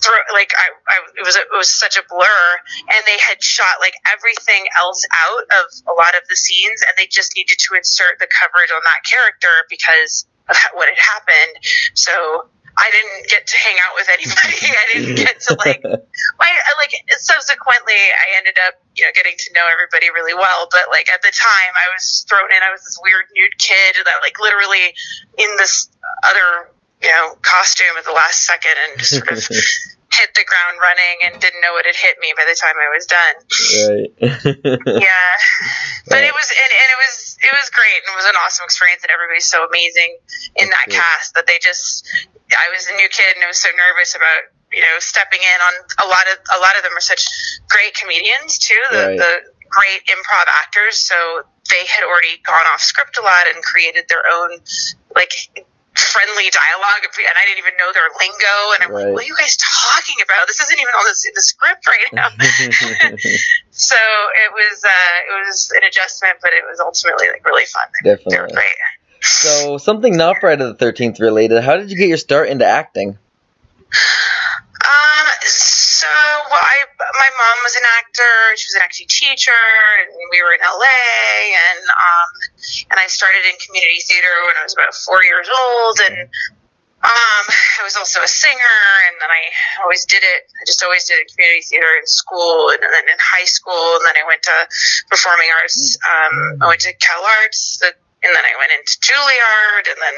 throw 0.03 0.17
like 0.33 0.53
I, 0.57 0.67
I 0.89 0.97
it 1.17 1.25
was 1.25 1.37
a, 1.37 1.41
it 1.41 1.57
was 1.57 1.71
such 1.71 1.97
a 1.97 2.05
blur, 2.09 2.47
and 2.81 3.01
they 3.07 3.19
had 3.19 3.43
shot 3.43 3.81
like 3.81 3.95
everything 4.07 4.65
else 4.79 5.05
out 5.13 5.45
of 5.61 5.67
a 5.89 5.95
lot 5.95 6.15
of 6.15 6.23
the 6.29 6.37
scenes, 6.37 6.83
and 6.83 6.93
they 6.97 7.07
just 7.07 7.37
needed 7.37 7.59
to 7.59 7.75
insert 7.75 8.19
the 8.19 8.29
coverage 8.29 8.71
on 8.71 8.83
that 8.85 9.01
character 9.05 9.53
because 9.69 10.27
of 10.49 10.57
what 10.75 10.89
had 10.89 10.99
happened. 10.99 11.55
So. 11.95 12.49
I 12.77 12.93
didn't 12.93 13.33
get 13.33 13.47
to 13.49 13.57
hang 13.57 13.81
out 13.89 13.97
with 13.97 14.05
anybody. 14.13 14.61
I 14.77 14.85
didn't 14.93 15.17
get 15.25 15.41
to 15.49 15.57
like 15.57 15.81
I 15.81 16.73
like 16.77 16.93
subsequently 17.17 17.97
I 17.97 18.37
ended 18.37 18.61
up 18.69 18.77
you 18.93 19.09
know 19.09 19.17
getting 19.17 19.33
to 19.33 19.49
know 19.57 19.65
everybody 19.65 20.13
really 20.13 20.37
well 20.37 20.69
but 20.69 20.93
like 20.93 21.09
at 21.09 21.25
the 21.25 21.33
time 21.33 21.73
I 21.73 21.89
was 21.97 22.27
thrown 22.29 22.53
in 22.53 22.61
I 22.61 22.69
was 22.69 22.85
this 22.85 23.01
weird 23.01 23.33
nude 23.33 23.57
kid 23.57 23.97
that 24.05 24.21
like 24.21 24.37
literally 24.37 24.93
in 25.41 25.49
this 25.57 25.89
other 26.21 26.69
you 27.03 27.09
know 27.09 27.35
costume 27.43 27.95
at 27.99 28.05
the 28.05 28.13
last 28.13 28.45
second 28.47 28.73
and 28.89 28.99
just 28.99 29.15
sort 29.17 29.31
of 29.31 29.39
hit 30.17 30.33
the 30.33 30.47
ground 30.49 30.79
running 30.81 31.19
and 31.29 31.37
didn't 31.43 31.61
know 31.61 31.73
what 31.77 31.85
had 31.85 31.97
hit 31.97 32.17
me 32.25 32.33
by 32.39 32.45
the 32.49 32.57
time 32.57 32.73
I 32.79 32.89
was 32.89 33.05
done 33.05 33.37
right. 33.91 34.11
yeah 35.03 35.33
but 36.09 36.23
Right. 36.23 36.31
it 36.31 36.35
was 36.35 36.49
and, 36.49 36.73
and 36.73 36.89
it 36.95 36.99
was 37.05 37.37
it 37.43 37.53
was 37.53 37.69
great 37.75 38.01
and 38.07 38.15
it 38.15 38.17
was 38.17 38.25
an 38.31 38.39
awesome 38.47 38.65
experience 38.65 39.03
and 39.05 39.11
everybody's 39.13 39.45
so 39.45 39.67
amazing 39.67 40.17
in 40.57 40.71
that 40.71 40.87
cast 40.89 41.35
that 41.35 41.45
they 41.47 41.59
just 41.61 42.07
I 42.55 42.71
was 42.73 42.89
a 42.89 42.95
new 42.97 43.09
kid 43.11 43.35
and 43.37 43.45
I 43.45 43.49
was 43.51 43.59
so 43.61 43.69
nervous 43.77 44.15
about 44.17 44.49
you 44.73 44.81
know 44.81 44.97
stepping 45.05 45.43
in 45.43 45.59
on 45.61 45.75
a 46.01 46.09
lot 46.09 46.25
of 46.33 46.39
a 46.57 46.59
lot 46.65 46.79
of 46.79 46.83
them 46.87 46.97
are 46.97 47.05
such 47.05 47.27
great 47.69 47.93
comedians 47.99 48.57
too 48.57 48.79
Right. 48.89 49.19
the, 49.19 49.53
the 49.53 49.69
great 49.69 50.01
improv 50.09 50.47
actors 50.65 50.97
so 50.97 51.43
they 51.69 51.85
had 51.91 52.07
already 52.07 52.39
gone 52.47 52.65
off 52.73 52.81
script 52.81 53.19
a 53.19 53.23
lot 53.23 53.51
and 53.53 53.61
created 53.63 54.07
their 54.09 54.23
own 54.33 54.63
like 55.15 55.35
friendly 55.97 56.49
dialogue 56.53 57.03
and 57.05 57.37
I 57.37 57.43
didn't 57.49 57.59
even 57.65 57.73
know 57.81 57.91
their 57.93 58.09
lingo 58.21 58.57
and 58.77 58.81
I'm 58.85 58.93
Right. 58.93 59.09
like 59.09 59.15
what 59.17 59.25
are 59.25 59.29
you 59.29 59.37
guys 59.37 59.57
talking 59.57 60.21
about 60.23 60.47
this 60.47 60.61
isn't 60.61 60.77
even 60.79 60.93
on 60.93 61.05
this 61.09 61.25
in 61.25 61.33
the 61.35 61.43
script 61.43 61.87
right 61.89 62.13
now 62.13 62.29
so 63.77 63.97
it 63.97 64.51
was 64.53 64.85
uh, 64.85 65.17
it 65.29 65.47
was 65.47 65.73
an 65.77 65.85
adjustment, 65.85 66.35
but 66.43 66.53
it 66.53 66.65
was 66.69 66.81
ultimately 66.81 67.29
like 67.29 67.45
really 67.47 67.67
fun. 67.67 67.85
They 68.05 68.11
were 68.11 68.17
Definitely. 68.17 68.55
great. 68.55 68.79
So 69.23 69.79
something 69.79 70.17
not 70.17 70.39
Friday 70.41 70.65
the 70.65 70.75
Thirteenth 70.75 71.21
related. 71.21 71.63
How 71.63 71.77
did 71.77 71.91
you 71.91 71.97
get 71.97 72.09
your 72.09 72.17
start 72.17 72.49
into 72.49 72.65
acting? 72.65 73.11
Um, 74.87 75.27
so 75.43 76.07
well, 76.07 76.63
I 76.63 76.77
my 76.99 77.31
mom 77.37 77.57
was 77.65 77.77
an 77.77 77.83
actor. 77.99 78.57
She 78.57 78.67
was 78.71 78.75
an 78.77 78.83
acting 78.83 79.07
teacher, 79.09 79.51
and 79.53 80.09
we 80.31 80.43
were 80.43 80.53
in 80.53 80.61
LA, 80.61 81.01
and 81.69 81.81
um, 81.85 82.31
and 82.91 82.99
I 82.99 83.07
started 83.07 83.43
in 83.47 83.55
community 83.65 84.01
theater 84.01 84.33
when 84.47 84.57
I 84.59 84.65
was 84.65 84.75
about 84.75 84.95
four 84.95 85.23
years 85.23 85.49
old, 85.49 85.97
and 86.11 86.29
um, 87.07 87.45
I 87.79 87.85
was 87.85 87.95
also 87.95 88.23
a 88.23 88.29
singer, 88.29 88.79
and 89.07 89.15
then 89.21 89.31
I 89.31 89.43
always 89.83 90.05
did 90.07 90.25
it. 90.25 90.49
I 90.59 90.65
just 90.67 90.83
always 90.83 91.05
did 91.05 91.21
it 91.21 91.31
community 91.31 91.63
theater 91.63 91.93
in 91.95 92.07
school, 92.07 92.71
and 92.73 92.83
then 92.83 93.05
in 93.07 93.19
high 93.21 93.47
school, 93.47 94.01
and 94.01 94.05
then 94.07 94.17
I 94.17 94.25
went 94.27 94.43
to 94.43 94.57
performing 95.11 95.47
arts. 95.61 95.99
Um, 96.03 96.63
I 96.63 96.67
went 96.67 96.81
to 96.83 96.93
CalArts, 96.97 97.79
the, 97.79 97.95
and 98.25 98.33
then 98.35 98.43
I 98.43 98.55
went 98.59 98.73
into 98.75 98.99
Juilliard, 98.99 99.85
and 99.93 99.99
then 100.03 100.17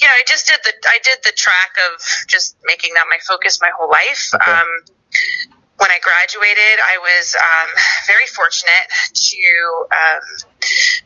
you 0.00 0.06
know 0.06 0.14
I 0.14 0.24
just 0.24 0.46
did 0.46 0.60
the 0.64 0.72
I 0.88 0.98
did 1.02 1.18
the 1.24 1.34
track 1.36 1.76
of 1.92 2.00
just 2.28 2.56
making 2.64 2.94
that 2.94 3.04
my 3.10 3.18
focus 3.26 3.60
my 3.60 3.70
whole 3.76 3.90
life. 3.90 4.30
Okay. 4.32 4.50
Um, 4.50 4.70
when 5.76 5.90
I 5.90 5.98
graduated, 5.98 6.76
I 6.86 6.98
was 7.02 7.34
um, 7.34 7.68
very 8.06 8.26
fortunate 8.30 8.86
to 9.12 9.42
um, 9.90 10.22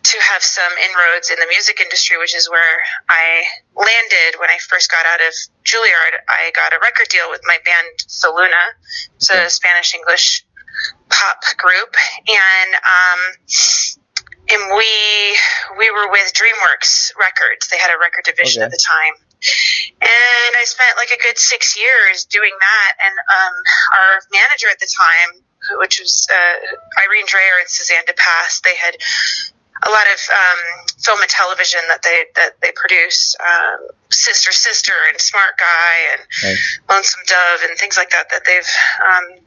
to 0.03 0.17
have 0.33 0.43
some 0.43 0.71
inroads 0.85 1.31
in 1.31 1.37
the 1.41 1.47
music 1.49 1.81
industry, 1.81 2.19
which 2.19 2.35
is 2.37 2.49
where 2.49 2.77
I 3.09 3.45
landed 3.75 4.39
when 4.41 4.51
I 4.51 4.59
first 4.69 4.91
got 4.91 5.05
out 5.07 5.21
of 5.21 5.33
Juilliard. 5.65 6.21
I 6.29 6.53
got 6.55 6.73
a 6.73 6.79
record 6.81 7.09
deal 7.09 7.31
with 7.31 7.41
my 7.47 7.59
band 7.65 7.89
Soluna, 8.07 8.61
it's 9.17 9.31
a 9.31 9.49
Spanish 9.49 9.95
English 9.95 10.45
pop 11.09 11.43
group, 11.57 11.97
and 12.29 12.71
um, 12.85 13.21
and 14.51 14.77
we 14.77 14.91
we 15.79 15.91
were 15.91 16.11
with 16.11 16.33
DreamWorks 16.35 17.13
Records. 17.19 17.69
They 17.69 17.79
had 17.79 17.91
a 17.95 17.99
record 17.99 18.25
division 18.25 18.63
Okay. 18.63 18.67
at 18.67 18.71
the 18.71 18.81
time. 18.85 19.15
And 20.01 20.53
I 20.59 20.65
spent 20.65 20.97
like 20.97 21.11
a 21.11 21.21
good 21.23 21.39
six 21.39 21.79
years 21.79 22.25
doing 22.27 22.53
that. 22.59 22.93
And 22.99 23.15
um, 23.15 23.55
our 23.97 24.13
manager 24.33 24.67
at 24.71 24.81
the 24.81 24.91
time, 24.91 25.43
which 25.79 26.01
was 26.01 26.27
uh, 26.31 26.57
Irene 27.07 27.27
Dreyer 27.27 27.59
and 27.61 27.69
Suzanne 27.69 28.05
de 28.07 28.15
Passe, 28.15 28.63
they 28.65 28.75
had 28.75 28.97
a 29.87 29.91
lot 29.91 30.07
of 30.11 30.19
um, 30.35 30.61
film 30.99 31.21
and 31.23 31.31
television 31.31 31.81
that 31.89 32.03
they 32.03 32.27
that 32.35 32.61
they 32.61 32.73
produce, 32.75 33.37
um, 33.39 33.87
Sister 34.11 34.51
Sister 34.51 34.93
and 35.09 35.21
Smart 35.21 35.57
Guy 35.59 35.95
and 36.15 36.23
nice. 36.43 36.81
Lonesome 36.91 37.23
Dove 37.27 37.61
and 37.71 37.79
things 37.79 37.97
like 37.97 38.11
that 38.11 38.31
that 38.31 38.43
they've 38.45 38.73
um, 39.07 39.39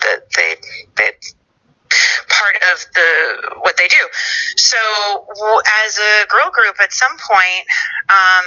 that 0.00 0.30
they 0.36 0.56
they 0.96 1.10
part 2.28 2.56
of 2.72 2.86
the 2.94 3.60
what 3.60 3.76
they 3.76 3.88
do. 3.88 4.04
So 4.56 4.78
as 5.84 5.98
a 5.98 6.26
girl 6.28 6.50
group, 6.50 6.80
at 6.80 6.92
some 6.92 7.16
point. 7.18 7.66
Um, 8.08 8.44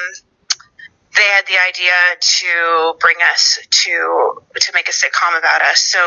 they 1.17 1.29
had 1.33 1.45
the 1.49 1.57
idea 1.57 1.97
to 2.21 2.93
bring 3.01 3.17
us 3.33 3.57
to 3.83 4.41
to 4.53 4.69
make 4.73 4.87
a 4.87 4.93
sitcom 4.93 5.37
about 5.37 5.61
us. 5.61 5.81
So 5.81 5.99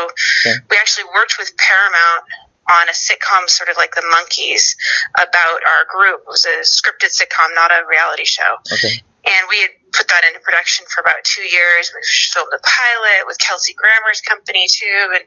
okay. 0.47 0.57
we 0.71 0.77
actually 0.79 1.11
worked 1.13 1.37
with 1.39 1.51
Paramount 1.59 2.25
on 2.71 2.87
a 2.89 2.95
sitcom, 2.95 3.51
sort 3.51 3.69
of 3.69 3.77
like 3.77 3.95
the 3.95 4.07
Monkees, 4.15 4.79
about 5.19 5.61
our 5.67 5.83
group. 5.91 6.23
It 6.23 6.31
was 6.31 6.47
a 6.47 6.63
scripted 6.63 7.11
sitcom, 7.11 7.51
not 7.55 7.75
a 7.75 7.83
reality 7.91 8.25
show. 8.25 8.63
Okay. 8.73 9.03
And 9.21 9.43
we 9.51 9.61
had 9.61 9.75
put 9.93 10.09
that 10.09 10.25
into 10.25 10.41
production 10.41 10.87
for 10.89 11.05
about 11.05 11.21
two 11.25 11.45
years. 11.45 11.93
We 11.93 12.01
filmed 12.33 12.55
a 12.57 12.63
pilot 12.63 13.29
with 13.29 13.37
Kelsey 13.37 13.75
Grammer's 13.75 14.23
company 14.25 14.65
too, 14.65 15.13
and 15.13 15.25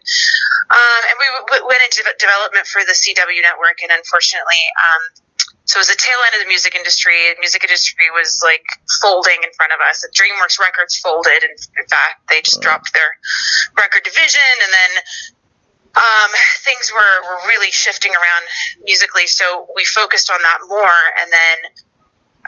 um, 0.73 1.01
and 1.11 1.15
we 1.21 1.27
w- 1.53 1.65
went 1.67 1.83
into 1.85 2.01
development 2.17 2.65
for 2.65 2.81
the 2.81 2.95
CW 2.97 3.41
network. 3.45 3.85
And 3.85 3.93
unfortunately, 3.93 4.63
um, 4.81 5.22
so 5.65 5.79
it 5.79 5.87
was 5.87 5.91
the 5.91 5.99
tail 5.99 6.19
end 6.27 6.35
of 6.35 6.41
the 6.43 6.51
music 6.51 6.75
industry. 6.75 7.15
The 7.35 7.39
music 7.39 7.63
industry 7.63 8.11
was 8.11 8.43
like 8.43 8.63
folding 8.99 9.39
in 9.43 9.51
front 9.55 9.71
of 9.71 9.79
us. 9.79 10.03
DreamWorks 10.11 10.59
Records 10.59 10.99
folded, 10.99 11.39
and 11.39 11.55
in 11.55 11.87
fact, 11.87 12.27
they 12.27 12.43
just 12.43 12.59
dropped 12.59 12.91
their 12.91 13.15
record 13.77 14.03
division, 14.03 14.43
and 14.43 14.71
then 14.71 14.91
um, 15.95 16.31
things 16.65 16.91
were, 16.91 17.15
were 17.29 17.47
really 17.47 17.71
shifting 17.71 18.11
around 18.11 18.43
musically. 18.83 19.27
So 19.27 19.67
we 19.75 19.85
focused 19.85 20.31
on 20.31 20.41
that 20.41 20.59
more. 20.67 20.99
And 21.21 21.31
then 21.31 21.57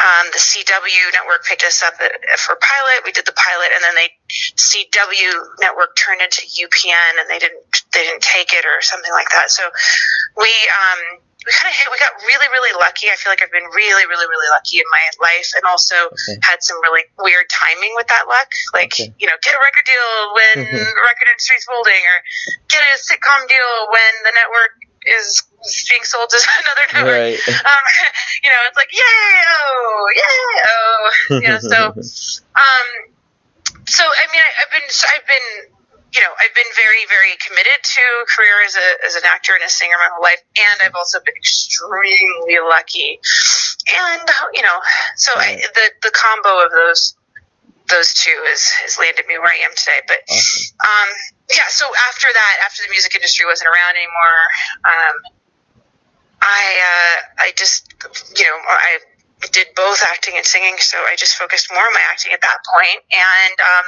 um, 0.02 0.26
the 0.34 0.40
CW 0.40 1.14
network 1.14 1.46
picked 1.46 1.64
us 1.64 1.84
up 1.84 1.96
for 1.96 2.60
pilot. 2.60 3.06
We 3.06 3.14
did 3.14 3.26
the 3.26 3.38
pilot, 3.38 3.72
and 3.72 3.80
then 3.80 3.96
they 3.96 4.10
CW 4.28 5.32
network 5.62 5.96
turned 5.96 6.20
into 6.20 6.44
UPN, 6.44 7.16
and 7.22 7.30
they 7.30 7.40
didn't 7.40 7.64
they 7.94 8.04
didn't 8.04 8.24
take 8.24 8.52
it 8.52 8.66
or 8.66 8.82
something 8.82 9.12
like 9.14 9.30
that. 9.30 9.50
So 9.50 9.64
we 10.36 10.52
um, 10.52 11.24
we 11.46 11.54
kind 11.54 11.70
of 11.70 11.78
hit, 11.78 11.86
we 11.94 11.98
got 12.02 12.18
really, 12.26 12.50
really 12.50 12.74
lucky. 12.82 13.14
I 13.14 13.16
feel 13.22 13.30
like 13.30 13.46
I've 13.46 13.54
been 13.54 13.70
really, 13.70 14.06
really, 14.10 14.26
really 14.26 14.50
lucky 14.50 14.82
in 14.82 14.88
my 14.90 15.06
life 15.22 15.54
and 15.54 15.62
also 15.70 15.94
okay. 16.10 16.42
had 16.42 16.66
some 16.66 16.82
really 16.82 17.06
weird 17.22 17.46
timing 17.54 17.94
with 17.94 18.10
that 18.10 18.26
luck. 18.26 18.50
Like, 18.74 18.98
okay. 18.98 19.14
you 19.22 19.30
know, 19.30 19.38
get 19.46 19.54
a 19.54 19.62
record 19.62 19.86
deal 19.86 20.12
when 20.34 20.56
the 20.74 21.06
record 21.06 21.28
industry's 21.30 21.70
folding 21.70 22.02
or 22.02 22.18
get 22.74 22.82
a 22.82 22.98
sitcom 22.98 23.46
deal 23.46 23.74
when 23.94 24.12
the 24.26 24.34
network 24.34 24.74
is 25.06 25.46
being 25.86 26.02
sold 26.02 26.34
to 26.34 26.42
another 26.66 26.86
network. 26.98 27.22
Right. 27.22 27.40
Um, 27.66 27.86
you 28.44 28.50
know, 28.50 28.62
it's 28.66 28.78
like, 28.78 28.90
yay, 28.90 29.02
oh, 29.06 30.10
yay, 30.18 30.46
oh. 30.66 31.02
You 31.30 31.48
know, 31.50 31.60
so, 31.62 31.94
um, 31.94 32.88
so, 33.86 34.04
I 34.06 34.26
mean, 34.34 34.42
I, 34.42 34.50
I've 34.66 34.72
been, 34.74 34.90
I've 34.90 35.28
been, 35.30 35.75
you 36.16 36.22
know, 36.24 36.32
I've 36.40 36.56
been 36.56 36.72
very, 36.80 37.04
very 37.12 37.36
committed 37.44 37.84
to 37.84 38.04
a 38.24 38.26
career 38.26 38.64
as 38.64 38.80
a 38.80 38.88
as 39.04 39.14
an 39.20 39.28
actor 39.28 39.52
and 39.52 39.64
a 39.64 39.70
singer 39.70 40.00
my 40.00 40.08
whole 40.16 40.24
life, 40.24 40.40
and 40.56 40.80
I've 40.80 40.96
also 40.96 41.20
been 41.20 41.36
extremely 41.36 42.56
lucky. 42.64 43.20
And 43.20 44.24
you 44.56 44.64
know, 44.64 44.80
so 45.20 45.36
I, 45.36 45.60
the 45.60 45.86
the 46.08 46.14
combo 46.16 46.64
of 46.64 46.72
those 46.72 47.20
those 47.92 48.16
two 48.16 48.38
has 48.48 48.72
has 48.88 48.96
landed 48.98 49.28
me 49.28 49.36
where 49.38 49.52
I 49.52 49.60
am 49.68 49.76
today. 49.76 50.00
But 50.08 50.24
awesome. 50.32 50.80
um, 50.80 51.10
yeah, 51.52 51.68
so 51.68 51.84
after 52.08 52.32
that, 52.32 52.56
after 52.64 52.88
the 52.88 52.90
music 52.96 53.12
industry 53.16 53.46
wasn't 53.46 53.68
around 53.68 54.00
anymore, 54.00 54.42
um, 54.88 55.16
I 56.40 56.64
uh, 56.80 57.44
I 57.44 57.48
just 57.60 57.92
you 58.40 58.48
know 58.48 58.58
I 58.72 59.04
did 59.52 59.68
both 59.76 60.00
acting 60.08 60.40
and 60.40 60.46
singing, 60.46 60.80
so 60.80 60.96
I 60.96 61.20
just 61.20 61.36
focused 61.36 61.68
more 61.76 61.84
on 61.84 61.94
my 61.94 62.06
acting 62.08 62.32
at 62.32 62.40
that 62.40 62.64
point. 62.72 63.04
And 63.12 63.58
um, 63.60 63.86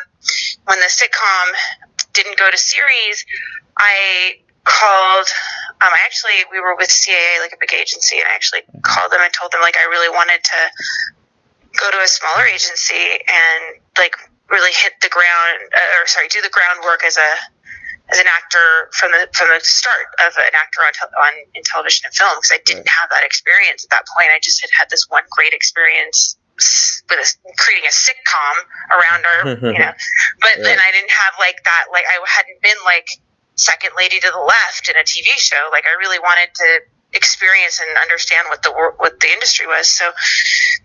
when 0.68 0.80
the 0.84 0.92
sitcom 0.92 1.48
didn't 2.18 2.38
go 2.42 2.50
to 2.50 2.58
series, 2.58 3.26
I 3.78 4.42
called. 4.66 5.30
Um, 5.78 5.94
I 5.94 6.02
actually 6.10 6.42
we 6.50 6.60
were 6.60 6.74
with 6.74 6.90
CAA, 6.90 7.38
like 7.46 7.54
a 7.54 7.62
big 7.62 7.74
agency, 7.78 8.18
and 8.18 8.26
I 8.26 8.34
actually 8.34 8.66
called 8.82 9.14
them 9.14 9.22
and 9.22 9.30
told 9.32 9.54
them 9.54 9.62
like 9.62 9.78
I 9.78 9.86
really 9.86 10.10
wanted 10.10 10.42
to 10.42 10.62
go 11.78 11.94
to 11.94 12.02
a 12.02 12.10
smaller 12.10 12.50
agency 12.50 13.22
and 13.22 13.78
like 14.02 14.18
really 14.50 14.74
hit 14.74 14.98
the 15.06 15.14
ground, 15.14 15.70
uh, 15.70 16.02
or 16.02 16.10
sorry, 16.10 16.28
do 16.34 16.42
the 16.42 16.50
groundwork 16.50 17.06
as 17.06 17.22
a 17.22 17.32
as 18.10 18.18
an 18.18 18.26
actor 18.26 18.90
from 18.98 19.12
the 19.14 19.30
from 19.38 19.54
the 19.54 19.62
start 19.62 20.10
of 20.26 20.34
an 20.42 20.56
actor 20.58 20.82
on, 20.82 20.94
te- 20.98 21.16
on 21.22 21.34
in 21.54 21.62
television 21.62 22.10
and 22.10 22.16
film 22.18 22.34
because 22.42 22.52
I 22.52 22.60
didn't 22.66 22.90
have 22.90 23.14
that 23.14 23.22
experience 23.22 23.86
at 23.86 23.94
that 23.94 24.10
point. 24.10 24.34
I 24.34 24.42
just 24.42 24.66
had 24.66 24.74
had 24.74 24.90
this 24.90 25.06
one 25.08 25.24
great 25.30 25.54
experience 25.54 26.34
with 27.10 27.22
a, 27.22 27.28
creating 27.58 27.88
a 27.88 27.94
sitcom 27.94 28.56
around 28.90 29.22
our, 29.26 29.40
you 29.72 29.80
know, 29.80 29.94
but 30.42 30.54
yeah. 30.58 30.64
then 30.64 30.78
I 30.80 30.90
didn't 30.92 31.14
have 31.14 31.34
like 31.40 31.64
that, 31.64 31.94
like 31.94 32.06
I 32.06 32.18
hadn't 32.26 32.62
been 32.62 32.78
like 32.86 33.10
second 33.58 33.92
lady 33.98 34.20
to 34.20 34.30
the 34.32 34.40
left 34.40 34.90
in 34.90 34.96
a 34.96 35.06
TV 35.06 35.38
show. 35.38 35.70
Like 35.72 35.86
I 35.86 35.98
really 36.00 36.20
wanted 36.20 36.54
to 36.56 36.70
experience 37.14 37.82
and 37.82 37.98
understand 37.98 38.48
what 38.50 38.62
the 38.62 38.72
what 38.98 39.20
the 39.20 39.30
industry 39.32 39.68
was. 39.68 39.88
So 39.88 40.10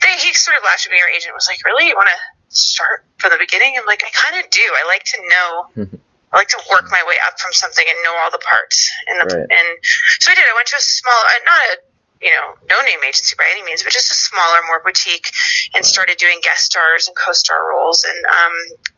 they, 0.01 0.13
he 0.21 0.33
sort 0.33 0.57
of 0.57 0.65
laughed 0.65 0.87
at 0.87 0.93
me. 0.93 0.99
Our 1.01 1.13
agent 1.13 1.35
was 1.35 1.47
like, 1.49 1.65
"Really, 1.65 1.89
you 1.89 1.95
want 1.95 2.09
to 2.09 2.21
start 2.55 3.05
from 3.19 3.33
the 3.33 3.39
beginning?" 3.39 3.77
I'm 3.79 3.87
like, 3.87 4.03
"I 4.05 4.11
kind 4.11 4.43
of 4.43 4.51
do. 4.51 4.65
I 4.65 4.87
like 4.89 5.05
to 5.05 5.19
know." 5.29 5.99
I 6.33 6.41
like 6.41 6.49
to 6.49 6.65
work 6.73 6.89
my 6.89 7.05
way 7.05 7.21
up 7.29 7.37
from 7.37 7.53
something 7.53 7.85
and 7.85 7.99
know 8.09 8.17
all 8.25 8.33
the 8.33 8.41
parts. 8.41 8.89
And 9.05 9.21
the, 9.21 9.37
right. 9.37 9.53
and 9.53 9.69
so 10.17 10.33
I 10.33 10.35
did. 10.35 10.49
I 10.49 10.57
went 10.57 10.65
to 10.73 10.77
a 10.77 10.81
small, 10.81 11.13
uh, 11.13 11.45
not 11.45 11.61
a 11.61 11.77
you 12.23 12.31
know, 12.31 12.55
no 12.71 12.79
name 12.87 13.03
agency 13.03 13.35
by 13.37 13.45
any 13.51 13.67
means, 13.67 13.83
but 13.83 13.93
just 13.93 14.11
a 14.11 14.15
smaller, 14.15 14.63
more 14.71 14.81
boutique, 14.81 15.27
and 15.75 15.85
started 15.85 16.17
doing 16.17 16.39
guest 16.43 16.65
stars 16.71 17.09
and 17.09 17.17
co-star 17.17 17.59
roles, 17.69 18.07
and 18.07 18.19
um, 18.27 18.55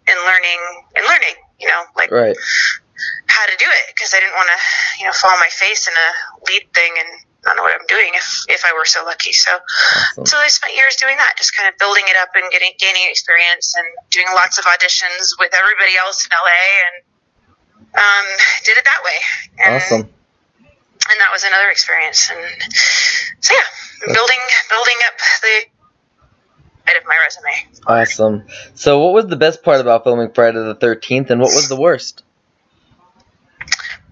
and 0.06 0.16
learning 0.28 0.60
and 0.94 1.02
learning, 1.08 1.36
you 1.58 1.66
know, 1.66 1.82
like 1.96 2.12
right. 2.12 2.36
how 3.26 3.44
to 3.48 3.56
do 3.56 3.64
it 3.64 3.84
because 3.96 4.12
I 4.12 4.20
didn't 4.20 4.36
want 4.36 4.48
to, 4.52 4.58
you 5.00 5.06
know, 5.08 5.16
fall 5.16 5.32
on 5.32 5.40
my 5.40 5.48
face 5.48 5.88
in 5.88 5.94
a 5.96 6.08
lead 6.52 6.68
thing 6.76 6.92
and 7.00 7.08
not 7.48 7.56
know 7.56 7.64
what 7.64 7.72
I'm 7.72 7.88
doing 7.88 8.12
if 8.12 8.28
if 8.48 8.62
I 8.68 8.76
were 8.76 8.84
so 8.84 9.04
lucky. 9.04 9.32
So 9.32 9.56
awesome. 9.56 10.26
so 10.28 10.36
I 10.36 10.48
spent 10.52 10.76
years 10.76 10.96
doing 11.00 11.16
that, 11.16 11.40
just 11.40 11.56
kind 11.56 11.72
of 11.72 11.80
building 11.80 12.04
it 12.12 12.20
up 12.20 12.36
and 12.36 12.44
getting 12.52 12.76
gaining 12.76 13.08
experience 13.08 13.72
and 13.72 13.88
doing 14.12 14.28
lots 14.36 14.60
of 14.60 14.68
auditions 14.68 15.32
with 15.40 15.56
everybody 15.56 15.96
else 15.96 16.28
in 16.28 16.30
LA 16.36 16.60
and 16.84 16.96
um, 17.96 18.26
did 18.68 18.76
it 18.76 18.84
that 18.84 19.00
way. 19.00 19.18
And, 19.64 19.74
awesome 19.80 20.04
and 21.10 21.20
that 21.20 21.30
was 21.32 21.44
another 21.44 21.70
experience. 21.70 22.30
And 22.30 22.72
so 23.40 23.54
yeah, 23.54 24.14
building 24.14 24.42
building 24.70 24.98
up 25.06 25.18
the 25.42 25.74
bit 26.86 26.96
of 26.96 27.06
my 27.06 27.16
resume. 27.22 27.82
Awesome. 27.86 28.46
So, 28.74 29.02
what 29.02 29.14
was 29.14 29.26
the 29.26 29.36
best 29.36 29.62
part 29.62 29.80
about 29.80 30.04
filming 30.04 30.30
Friday 30.32 30.58
the 30.58 30.74
Thirteenth, 30.74 31.30
and 31.30 31.40
what 31.40 31.54
was 31.54 31.68
the 31.68 31.76
worst? 31.76 32.22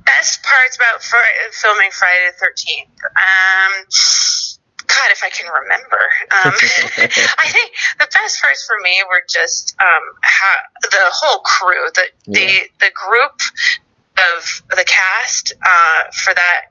Best 0.04 0.42
parts 0.42 0.76
about 0.76 1.02
fr- 1.02 1.16
filming 1.52 1.90
Friday 1.92 2.30
the 2.32 2.38
Thirteenth. 2.38 2.88
Um, 3.02 3.86
God, 4.86 5.08
if 5.10 5.22
I 5.24 5.30
can 5.30 5.48
remember. 5.48 6.02
Um, 6.20 6.52
I 7.38 7.48
think 7.48 7.72
the 7.98 8.08
best 8.12 8.42
parts 8.42 8.66
for 8.66 8.76
me 8.82 9.02
were 9.08 9.22
just 9.28 9.74
um, 9.80 10.02
how, 10.22 10.54
the 10.82 11.10
whole 11.10 11.40
crew, 11.40 11.88
the 11.94 12.02
yeah. 12.26 12.40
the 12.40 12.86
the 12.86 12.92
group 12.92 13.40
of 14.16 14.62
the 14.76 14.84
cast 14.84 15.54
uh, 15.64 16.10
for 16.12 16.34
that 16.34 16.66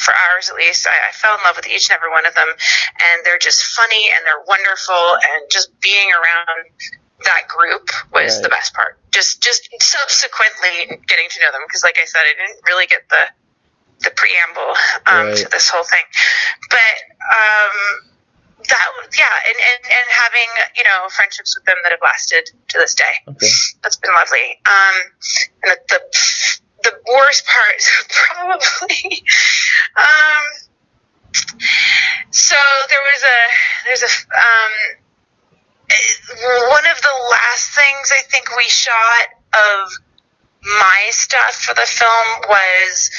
for 0.00 0.14
ours 0.16 0.48
at 0.48 0.56
least, 0.56 0.86
I, 0.88 0.96
I, 1.08 1.12
fell 1.12 1.36
in 1.36 1.44
love 1.44 1.56
with 1.56 1.68
each 1.68 1.92
and 1.92 1.96
every 1.96 2.10
one 2.10 2.24
of 2.24 2.34
them, 2.34 2.48
and 2.48 3.16
they're 3.24 3.38
just 3.38 3.62
funny 3.76 4.08
and 4.08 4.24
they're 4.24 4.44
wonderful, 4.48 5.20
and 5.20 5.44
just 5.50 5.68
being 5.80 6.08
around 6.08 6.72
that 7.28 7.44
group 7.48 7.92
was 8.12 8.36
right. 8.36 8.42
the 8.42 8.48
best 8.48 8.72
part. 8.72 8.96
Just 9.12 9.42
just 9.42 9.68
subsequently 9.80 11.04
getting 11.06 11.28
to 11.28 11.38
know 11.44 11.52
them 11.52 11.60
because, 11.68 11.84
like 11.84 12.00
I 12.00 12.08
said, 12.08 12.24
I 12.24 12.32
didn't 12.32 12.64
really 12.64 12.86
get 12.86 13.04
the 13.08 13.24
the 14.08 14.12
preamble 14.16 14.72
um, 15.04 15.26
right. 15.28 15.36
to 15.36 15.48
this 15.52 15.68
whole 15.68 15.84
thing, 15.84 16.06
but. 16.68 16.96
Um, 17.20 18.08
that 18.68 18.86
yeah 19.16 19.48
and, 19.48 19.56
and 19.56 19.82
and 19.88 20.06
having 20.12 20.50
you 20.76 20.84
know 20.84 21.08
friendships 21.08 21.56
with 21.56 21.64
them 21.64 21.76
that 21.82 21.92
have 21.92 22.00
lasted 22.02 22.44
to 22.68 22.78
this 22.78 22.94
day 22.94 23.16
okay. 23.26 23.48
that's 23.82 23.96
been 23.96 24.12
lovely 24.12 24.60
um 24.68 24.96
and 25.64 25.72
the, 25.72 25.76
the 25.88 26.59
the 26.82 26.92
worst 27.12 27.46
part 27.46 27.82
probably 28.08 29.22
um, 29.96 30.44
so 32.30 32.56
there 32.88 33.00
was 33.00 33.22
a 33.22 33.40
there's 33.86 34.02
a 34.02 34.12
um, 34.36 34.72
one 36.70 36.86
of 36.86 37.00
the 37.02 37.16
last 37.30 37.74
things 37.74 38.12
I 38.12 38.22
think 38.30 38.56
we 38.56 38.64
shot 38.64 39.26
of 39.52 39.92
my 40.62 41.08
stuff 41.10 41.54
for 41.54 41.74
the 41.74 41.86
film 41.86 42.48
was 42.48 43.10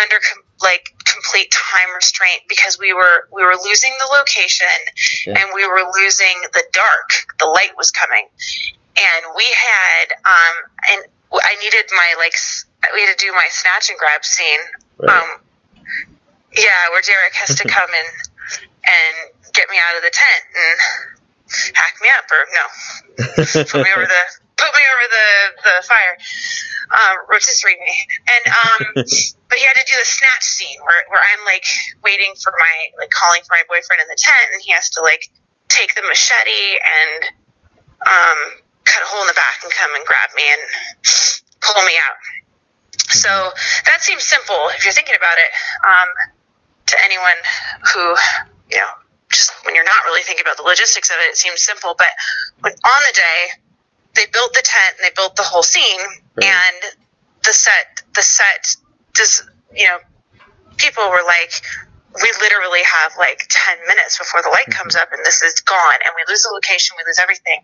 under 0.00 0.16
com- 0.16 0.42
like 0.62 0.88
complete 1.04 1.50
time 1.52 1.94
restraint 1.94 2.42
because 2.48 2.78
we 2.78 2.92
were 2.92 3.28
we 3.32 3.42
were 3.44 3.56
losing 3.64 3.92
the 4.00 4.16
location 4.16 4.66
okay. 5.28 5.40
and 5.40 5.50
we 5.54 5.66
were 5.68 5.82
losing 5.94 6.34
the 6.52 6.64
dark 6.72 7.10
the 7.38 7.46
light 7.46 7.76
was 7.76 7.90
coming 7.90 8.26
and 8.96 9.26
we 9.36 9.44
had 9.44 10.12
um 10.24 10.54
and 10.92 11.04
I 11.32 11.56
needed 11.62 11.84
my 11.92 12.14
like 12.18 12.34
we 12.94 13.00
had 13.02 13.16
to 13.16 13.20
do 13.24 13.32
my 13.32 13.46
snatch 13.50 13.90
and 13.90 13.98
grab 13.98 14.24
scene. 14.24 14.60
Right. 14.98 15.10
Um, 15.10 15.40
yeah, 16.56 16.90
where 16.90 17.02
Derek 17.02 17.34
has 17.34 17.56
to 17.56 17.68
come 17.76 17.90
and 17.90 18.08
and 18.86 19.14
get 19.52 19.68
me 19.68 19.76
out 19.76 19.96
of 19.96 20.02
the 20.02 20.12
tent 20.12 20.42
and 20.54 20.78
hack 21.74 21.94
me 22.02 22.08
up 22.14 22.26
or 22.30 22.42
no, 22.54 22.64
put 23.70 23.82
me 23.82 23.90
over 23.94 24.06
the 24.06 24.22
put 24.56 24.72
me 24.72 24.84
over 24.88 25.04
the 25.08 25.28
the 25.62 25.76
fire, 25.86 26.14
uh, 26.90 27.14
rotisserie 27.28 27.78
me. 27.78 27.94
And 28.26 28.44
um, 28.52 28.80
but 29.48 29.56
he 29.58 29.64
had 29.64 29.76
to 29.76 29.86
do 29.86 29.96
the 29.98 30.08
snatch 30.08 30.44
scene 30.44 30.80
where 30.82 31.04
where 31.08 31.22
I'm 31.22 31.44
like 31.44 31.66
waiting 32.02 32.34
for 32.40 32.52
my 32.56 32.74
like 32.98 33.10
calling 33.10 33.42
for 33.44 33.54
my 33.54 33.64
boyfriend 33.68 34.02
in 34.02 34.08
the 34.08 34.18
tent, 34.18 34.52
and 34.52 34.62
he 34.62 34.72
has 34.72 34.90
to 34.96 35.02
like 35.02 35.28
take 35.68 35.94
the 35.94 36.02
machete 36.02 36.78
and 36.80 37.32
um, 38.06 38.38
cut 38.84 39.02
a 39.02 39.08
hole 39.08 39.22
in 39.22 39.28
the 39.28 39.38
back 39.38 39.60
and 39.62 39.72
come 39.72 39.92
and 39.94 40.04
grab 40.06 40.30
me 40.34 40.46
and 40.46 40.62
pull 41.60 41.82
me 41.84 41.94
out. 42.00 42.16
So 43.10 43.50
that 43.86 44.02
seems 44.02 44.22
simple 44.24 44.68
if 44.76 44.84
you're 44.84 44.92
thinking 44.94 45.16
about 45.16 45.38
it. 45.38 45.50
Um, 45.86 46.08
to 46.86 46.96
anyone 47.04 47.38
who, 47.92 48.14
you 48.70 48.78
know, 48.78 48.90
just 49.30 49.52
when 49.64 49.74
you're 49.74 49.84
not 49.84 50.04
really 50.06 50.22
thinking 50.22 50.44
about 50.46 50.56
the 50.56 50.62
logistics 50.62 51.10
of 51.10 51.16
it, 51.18 51.30
it 51.30 51.36
seems 51.36 51.60
simple. 51.62 51.94
But 51.98 52.08
when 52.60 52.72
on 52.72 53.00
the 53.06 53.12
day, 53.14 53.40
they 54.14 54.26
built 54.32 54.52
the 54.54 54.62
tent 54.62 54.96
and 54.98 55.04
they 55.04 55.12
built 55.14 55.36
the 55.36 55.42
whole 55.42 55.62
scene, 55.62 56.00
Right. 56.36 56.46
and 56.46 56.96
the 57.44 57.52
set, 57.52 58.02
the 58.14 58.22
set, 58.22 58.76
does 59.14 59.42
you 59.74 59.86
know, 59.86 59.98
people 60.76 61.04
were 61.10 61.22
like, 61.26 61.52
we 62.22 62.32
literally 62.40 62.80
have 62.84 63.12
like 63.18 63.44
10 63.48 63.76
minutes 63.88 64.18
before 64.18 64.40
the 64.42 64.48
light 64.48 64.66
comes 64.70 64.96
up 64.96 65.12
and 65.12 65.20
this 65.24 65.42
is 65.42 65.60
gone 65.60 66.00
and 66.04 66.12
we 66.16 66.22
lose 66.32 66.42
the 66.42 66.50
location, 66.52 66.96
we 66.96 67.04
lose 67.06 67.18
everything. 67.20 67.60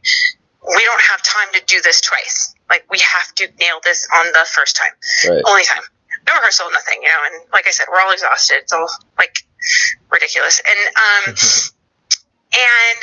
We 0.67 0.85
don't 0.85 1.03
have 1.11 1.23
time 1.23 1.49
to 1.55 1.61
do 1.67 1.81
this 1.83 2.01
twice. 2.01 2.55
Like 2.71 2.87
we 2.91 2.99
have 3.01 3.35
to 3.37 3.49
nail 3.59 3.81
this 3.83 4.07
on 4.15 4.27
the 4.33 4.47
first 4.53 4.77
time, 4.77 4.93
Right. 5.29 5.43
only 5.47 5.65
time. 5.65 5.83
No 6.29 6.35
rehearsal, 6.35 6.71
nothing, 6.73 7.03
you 7.03 7.09
know. 7.09 7.23
And 7.27 7.45
like 7.53 7.67
I 7.67 7.71
said, 7.71 7.87
we're 7.91 8.01
all 8.01 8.13
exhausted. 8.13 8.59
It's 8.63 8.73
all 8.73 8.89
like 9.19 9.35
ridiculous. 10.11 10.61
And 10.63 10.81
um, 10.97 11.35
and 12.55 12.99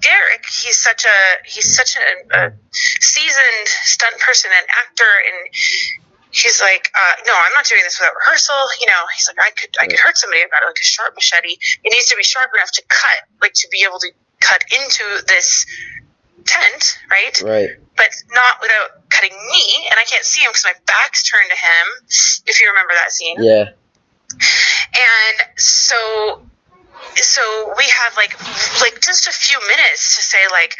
Derek, 0.00 0.44
he's 0.46 0.76
such 0.78 1.04
a 1.04 1.18
he's 1.46 1.74
such 1.76 1.96
a, 1.96 2.36
a 2.36 2.52
seasoned 2.72 3.68
stunt 3.68 4.18
person 4.18 4.50
and 4.52 4.66
actor, 4.84 5.06
and 5.06 5.54
he's 6.32 6.60
like, 6.60 6.90
uh, 6.94 7.14
no, 7.26 7.32
I'm 7.32 7.52
not 7.54 7.64
doing 7.66 7.82
this 7.84 7.98
without 8.00 8.14
rehearsal. 8.16 8.56
You 8.80 8.86
know, 8.86 9.02
he's 9.14 9.28
like, 9.28 9.38
I 9.40 9.50
could 9.54 9.70
I 9.80 9.86
could 9.86 10.00
hurt 10.00 10.18
somebody. 10.18 10.42
I've 10.42 10.50
got 10.50 10.66
like 10.66 10.76
a 10.82 10.84
sharp 10.84 11.14
machete. 11.14 11.56
It 11.84 11.92
needs 11.94 12.08
to 12.10 12.16
be 12.16 12.24
sharp 12.24 12.50
enough 12.56 12.72
to 12.72 12.82
cut, 12.88 13.18
like 13.40 13.52
to 13.54 13.68
be 13.70 13.84
able 13.86 14.00
to 14.00 14.10
cut 14.40 14.64
into 14.72 15.22
this 15.28 15.64
tent, 16.46 16.98
right? 17.10 17.42
Right. 17.42 17.70
But 17.96 18.08
not 18.32 18.60
without 18.60 19.08
cutting 19.10 19.32
me, 19.32 19.86
and 19.90 19.98
I 19.98 20.04
can't 20.04 20.24
see 20.24 20.42
him 20.42 20.50
because 20.50 20.64
my 20.64 20.74
back's 20.86 21.22
turned 21.30 21.50
to 21.50 21.56
him. 21.56 21.86
If 22.46 22.60
you 22.60 22.68
remember 22.70 22.92
that 22.94 23.12
scene, 23.12 23.36
Yeah. 23.42 23.70
and 24.32 25.48
so 25.58 26.42
so 27.16 27.74
we 27.76 27.84
have 27.84 28.16
like 28.16 28.32
like 28.80 29.00
just 29.00 29.28
a 29.28 29.32
few 29.32 29.58
minutes 29.68 30.16
to 30.16 30.22
say 30.22 30.38
like 30.50 30.76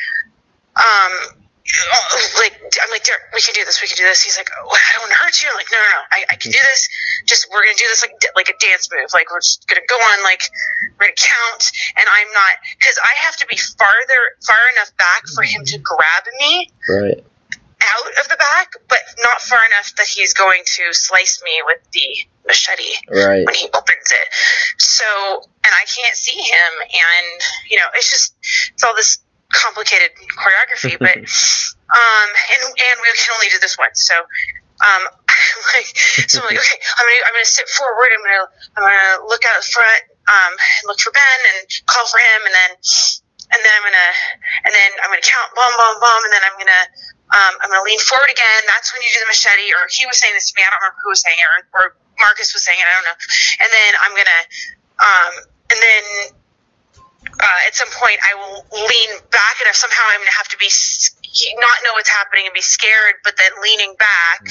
um 0.76 1.41
Oh, 1.62 2.18
like 2.42 2.58
I'm 2.82 2.90
like 2.90 3.04
Derek, 3.06 3.22
we 3.34 3.40
can 3.40 3.54
do 3.54 3.64
this 3.64 3.80
we 3.80 3.86
can 3.86 3.96
do 3.96 4.02
this 4.02 4.22
he's 4.22 4.36
like 4.36 4.50
oh, 4.50 4.66
I 4.66 4.92
don't 4.92 5.02
want 5.06 5.12
to 5.14 5.20
hurt 5.22 5.38
you 5.42 5.48
I'm 5.48 5.54
like 5.54 5.70
no 5.70 5.78
no 5.78 5.90
no 5.94 6.02
I, 6.10 6.18
I 6.30 6.36
can 6.36 6.50
do 6.50 6.58
mm-hmm. 6.58 6.66
this 6.74 6.88
just 7.24 7.46
we're 7.54 7.62
gonna 7.62 7.78
do 7.78 7.86
this 7.86 8.02
like 8.02 8.18
like 8.34 8.50
a 8.50 8.58
dance 8.58 8.90
move 8.90 9.14
like 9.14 9.30
we're 9.30 9.40
just 9.40 9.66
gonna 9.70 9.86
go 9.86 9.94
on 9.94 10.26
like 10.26 10.42
we're 10.98 11.14
gonna 11.14 11.22
count 11.22 11.62
and 11.96 12.06
I'm 12.06 12.30
not 12.34 12.52
because 12.78 12.98
I 12.98 13.14
have 13.30 13.36
to 13.38 13.46
be 13.46 13.56
farther 13.56 14.22
far 14.42 14.58
enough 14.74 14.90
back 14.98 15.22
for 15.30 15.46
him 15.46 15.62
to 15.70 15.78
grab 15.78 16.24
me 16.42 16.66
Right. 16.90 17.22
out 17.22 18.08
of 18.18 18.26
the 18.26 18.38
back 18.42 18.74
but 18.90 18.98
not 19.22 19.40
far 19.40 19.62
enough 19.70 19.94
that 19.96 20.06
he's 20.10 20.34
going 20.34 20.62
to 20.82 20.92
slice 20.92 21.40
me 21.46 21.62
with 21.66 21.78
the 21.94 22.26
machete 22.46 22.90
Right. 23.08 23.46
when 23.46 23.54
he 23.54 23.66
opens 23.72 24.10
it. 24.10 24.28
So, 24.78 25.04
and 25.38 25.72
I 25.72 25.84
can't 25.86 26.16
see 26.16 26.38
him, 26.38 26.72
and 26.82 27.40
you 27.70 27.78
know, 27.78 27.86
it's 27.94 28.10
just 28.10 28.34
it's 28.74 28.82
all 28.84 28.94
this 28.94 29.18
complicated 29.52 30.10
choreography. 30.34 30.98
but 31.04 31.16
um, 31.16 32.28
and 32.56 32.62
and 32.64 32.96
we 33.04 33.08
can 33.12 33.30
only 33.36 33.48
do 33.52 33.60
this 33.60 33.76
once, 33.78 34.02
so. 34.02 34.16
Um, 34.82 35.02
like, 35.78 35.86
so 36.26 36.42
I'm 36.42 36.50
like, 36.50 36.58
okay, 36.58 36.78
I'm 36.98 37.06
gonna, 37.06 37.22
I'm 37.30 37.34
gonna 37.38 37.46
sit 37.46 37.68
forward. 37.70 38.10
I'm 38.10 38.24
gonna, 38.24 38.46
I'm 38.74 38.82
gonna 38.82 39.12
look 39.30 39.46
out 39.46 39.62
front, 39.62 40.02
um, 40.26 40.52
and 40.58 40.84
look 40.90 40.98
for 40.98 41.14
Ben 41.14 41.40
and 41.54 41.62
call 41.86 42.02
for 42.10 42.18
him, 42.18 42.40
and 42.50 42.54
then, 42.54 42.70
and 43.54 43.60
then 43.62 43.72
I'm 43.78 43.84
gonna, 43.86 44.10
and 44.66 44.72
then 44.74 44.90
I'm 45.06 45.10
gonna 45.14 45.22
count, 45.22 45.54
bomb, 45.54 45.70
bomb, 45.78 46.02
bomb, 46.02 46.22
and 46.26 46.32
then 46.34 46.42
I'm 46.42 46.56
gonna, 46.58 46.84
um, 47.30 47.52
I'm 47.62 47.68
gonna 47.70 47.86
lean 47.86 48.00
forward 48.02 48.32
again. 48.32 48.60
That's 48.66 48.90
when 48.90 49.06
you 49.06 49.10
do 49.14 49.22
the 49.22 49.30
machete, 49.30 49.70
or 49.70 49.86
he 49.86 50.02
was 50.08 50.18
saying 50.18 50.34
this 50.34 50.50
to 50.50 50.54
me. 50.58 50.66
I 50.66 50.72
don't 50.74 50.82
remember 50.82 50.98
who 51.06 51.14
was 51.14 51.22
saying 51.22 51.38
it, 51.38 51.46
or, 51.46 51.58
or 51.78 51.84
Marcus 52.18 52.50
was 52.50 52.66
saying 52.66 52.82
it. 52.82 52.86
I 52.88 52.94
don't 52.98 53.06
know. 53.06 53.18
And 53.62 53.70
then 53.70 53.90
I'm 54.02 54.14
gonna, 54.18 54.42
um, 54.98 55.32
and 55.70 55.78
then 55.78 56.04
uh, 57.40 57.66
at 57.66 57.74
some 57.74 57.88
point 57.92 58.18
I 58.20 58.34
will 58.36 58.66
lean 58.72 59.10
back, 59.30 59.54
and 59.60 59.68
if 59.68 59.76
somehow 59.76 60.02
I'm 60.12 60.20
gonna 60.20 60.38
have 60.38 60.48
to 60.52 60.58
be 60.58 60.68
not 60.68 61.76
know 61.84 61.96
what's 61.96 62.12
happening 62.12 62.44
and 62.44 62.54
be 62.54 62.60
scared, 62.64 63.24
but 63.24 63.34
then 63.38 63.50
leaning 63.62 63.94
back, 63.96 64.42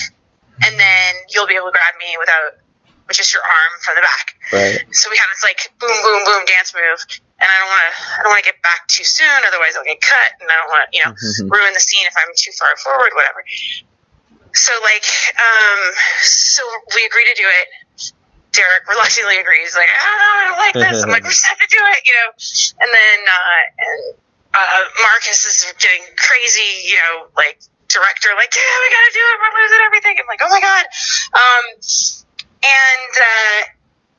and 0.66 0.80
then 0.80 1.12
you'll 1.30 1.48
be 1.48 1.56
able 1.56 1.70
to 1.70 1.76
grab 1.76 1.94
me 2.00 2.18
without 2.18 2.58
with 3.08 3.18
just 3.18 3.34
your 3.34 3.44
arm 3.44 3.74
from 3.84 3.96
the 4.00 4.06
back. 4.06 4.26
Right. 4.54 4.80
So 4.96 5.10
we 5.12 5.18
have 5.18 5.30
this 5.36 5.44
like 5.44 5.62
boom, 5.78 5.94
boom, 6.02 6.22
boom 6.26 6.42
dance 6.48 6.74
move, 6.74 7.00
and 7.42 7.48
I 7.50 7.56
don't 7.60 7.70
want 7.70 7.84
to, 7.86 7.94
I 7.98 8.20
don't 8.24 8.32
want 8.34 8.42
to 8.46 8.50
get 8.50 8.60
back 8.62 8.88
too 8.88 9.04
soon, 9.06 9.40
otherwise 9.46 9.76
I'll 9.78 9.86
get 9.86 10.02
cut, 10.02 10.38
and 10.40 10.48
I 10.50 10.56
don't 10.58 10.72
want 10.72 10.82
to, 10.86 10.88
you 10.96 11.02
know, 11.06 11.14
ruin 11.50 11.74
the 11.74 11.84
scene 11.84 12.06
if 12.08 12.16
I'm 12.18 12.32
too 12.38 12.54
far 12.56 12.72
forward, 12.82 13.12
whatever. 13.14 13.44
So 14.54 14.74
like, 14.84 15.08
um, 15.40 15.82
so 16.24 16.64
we 16.96 17.02
agree 17.08 17.24
to 17.30 17.36
do 17.40 17.48
it. 17.48 17.68
Derek 18.52 18.84
reluctantly 18.88 19.40
agrees, 19.40 19.76
like, 19.76 19.88
oh, 19.88 20.04
I 20.04 20.44
don't 20.52 20.60
like 20.60 20.76
this. 20.76 21.04
I'm 21.04 21.10
like, 21.10 21.24
we 21.24 21.32
just 21.32 21.48
have 21.48 21.60
to 21.60 21.70
do 21.72 21.80
it, 21.80 22.00
you 22.04 22.14
know. 22.20 22.30
And 22.84 22.90
then, 22.92 23.20
uh, 23.24 23.62
and 23.80 24.02
uh, 24.52 24.82
Marcus 25.08 25.48
is 25.48 25.72
getting 25.80 26.04
crazy, 26.20 26.84
you 26.84 27.00
know, 27.00 27.32
like 27.40 27.64
director, 27.88 28.36
like, 28.36 28.52
yeah, 28.52 28.76
we 28.84 28.88
gotta 28.92 29.14
do 29.16 29.24
it. 29.24 29.36
We're 29.40 29.56
losing 29.56 29.82
everything. 29.88 30.16
I'm 30.20 30.28
like, 30.28 30.44
oh 30.44 30.52
my 30.52 30.60
god. 30.60 30.86
Um, 31.32 31.64
and 32.60 33.14
uh, 33.16 33.60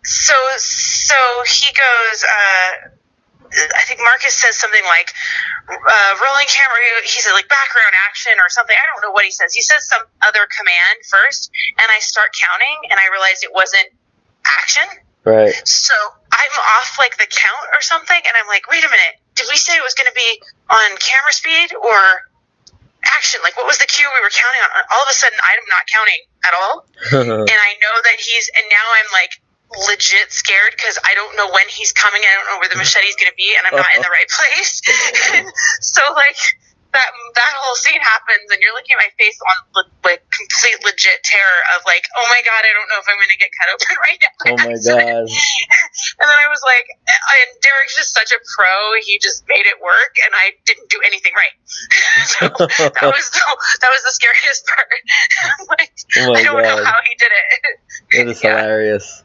so, 0.05 0.37
so 0.57 1.18
he 1.45 1.68
goes. 1.77 2.25
Uh, 2.25 2.73
I 3.53 3.85
think 3.85 4.01
Marcus 4.01 4.33
says 4.33 4.57
something 4.57 4.81
like 4.88 5.12
uh, 5.68 6.12
rolling 6.25 6.49
camera. 6.49 6.81
He 7.05 7.21
said 7.21 7.37
like 7.37 7.49
background 7.53 7.92
action 8.09 8.33
or 8.40 8.49
something. 8.49 8.73
I 8.73 8.85
don't 8.88 9.05
know 9.05 9.12
what 9.12 9.29
he 9.29 9.31
says. 9.31 9.53
He 9.53 9.61
says 9.61 9.85
some 9.88 10.01
other 10.25 10.49
command 10.49 11.05
first, 11.05 11.53
and 11.77 11.85
I 11.92 12.01
start 12.01 12.33
counting, 12.33 12.88
and 12.88 12.97
I 12.97 13.12
realized 13.12 13.45
it 13.45 13.53
wasn't 13.53 13.92
action. 14.47 14.85
Right. 15.25 15.55
So 15.67 15.95
I'm 16.33 16.55
off 16.79 16.99
like 16.99 17.17
the 17.17 17.29
count 17.31 17.67
or 17.75 17.81
something, 17.81 18.19
and 18.19 18.35
I'm 18.35 18.49
like, 18.49 18.67
wait 18.69 18.83
a 18.83 18.91
minute. 18.91 19.23
Did 19.35 19.47
we 19.49 19.57
say 19.57 19.75
it 19.75 19.85
was 19.85 19.95
going 19.95 20.11
to 20.11 20.19
be 20.19 20.43
on 20.69 20.89
camera 20.99 21.33
speed 21.33 21.73
or 21.79 22.01
action? 23.07 23.41
Like, 23.43 23.57
what 23.57 23.67
was 23.67 23.79
the 23.79 23.87
cue 23.87 24.05
we 24.05 24.21
were 24.21 24.35
counting 24.35 24.61
on? 24.61 24.71
All 24.93 25.03
of 25.03 25.11
a 25.11 25.15
sudden, 25.15 25.39
I'm 25.39 25.63
not 25.71 25.87
counting 25.87 26.23
at 26.43 26.55
all 26.59 26.87
and 27.15 27.59
I 27.59 27.73
know 27.79 27.97
that 28.03 28.19
he's 28.19 28.51
and 28.57 28.67
now 28.71 28.87
I'm 28.99 29.11
like 29.15 29.39
legit 29.89 30.33
scared 30.33 30.75
because 30.77 30.99
I 31.05 31.15
don't 31.15 31.37
know 31.37 31.49
when 31.51 31.69
he's 31.69 31.93
coming. 31.93 32.21
I 32.21 32.33
don't 32.37 32.47
know 32.51 32.59
where 32.61 32.69
the 32.69 32.77
machete's 32.83 33.17
gonna 33.17 33.37
be, 33.37 33.55
and 33.57 33.63
I'm 33.67 33.77
not 33.79 33.95
in 33.95 34.03
the 34.03 34.13
right 34.13 34.29
place. 34.29 34.83
so 35.81 36.03
like 36.15 36.37
that 36.93 37.09
that 37.09 37.53
whole 37.57 37.75
scene 37.77 38.01
happens, 38.01 38.53
and 38.53 38.61
you're 38.61 38.77
looking 38.77 38.93
at 38.97 39.01
my 39.01 39.13
face 39.17 39.37
on 39.41 39.57
le- 39.75 39.93
like 40.05 40.21
complete 40.29 40.77
legit 40.85 41.25
terror 41.25 41.61
of 41.77 41.81
like, 41.89 42.05
oh 42.17 42.27
my 42.29 42.41
god, 42.45 42.63
I 42.69 42.73
don't 42.77 42.89
know 42.93 43.01
if 43.01 43.07
I'm 43.09 43.17
gonna 43.17 43.41
get 43.41 43.49
cut 43.57 43.69
open 43.73 43.95
right 44.07 44.21
now. 44.21 44.35
Oh 44.53 44.57
my 44.61 44.77
god. 44.93 45.25
And 45.25 46.27
then 46.29 46.39
I 46.41 46.49
was 46.53 46.61
like, 46.65 46.85
and 47.09 47.49
Derek's 47.65 47.97
just 47.97 48.13
such 48.13 48.33
a 48.33 48.41
pro. 48.57 48.73
He 49.01 49.17
just 49.25 49.45
made 49.49 49.65
it 49.65 49.81
work, 49.81 50.13
and 50.25 50.33
I 50.37 50.53
didn't 50.69 50.89
do 50.93 51.01
anything 51.05 51.33
right. 51.33 51.57
so 52.29 52.45
that 52.69 53.09
was 53.09 53.27
the, 53.33 53.43
that 53.81 53.91
was 53.91 54.03
the 54.05 54.13
scariest 54.13 54.63
part. 54.69 54.93
Like, 55.79 55.93
Oh 56.21 56.33
my 56.33 56.41
I 56.41 56.43
don't 56.45 56.61
know 56.61 56.85
how 56.85 56.99
he 57.09 57.15
did 57.17 57.33
it. 57.33 57.81
That 58.13 58.29
is 58.29 58.43
Yeah. 58.45 58.61
hilarious. 58.61 59.23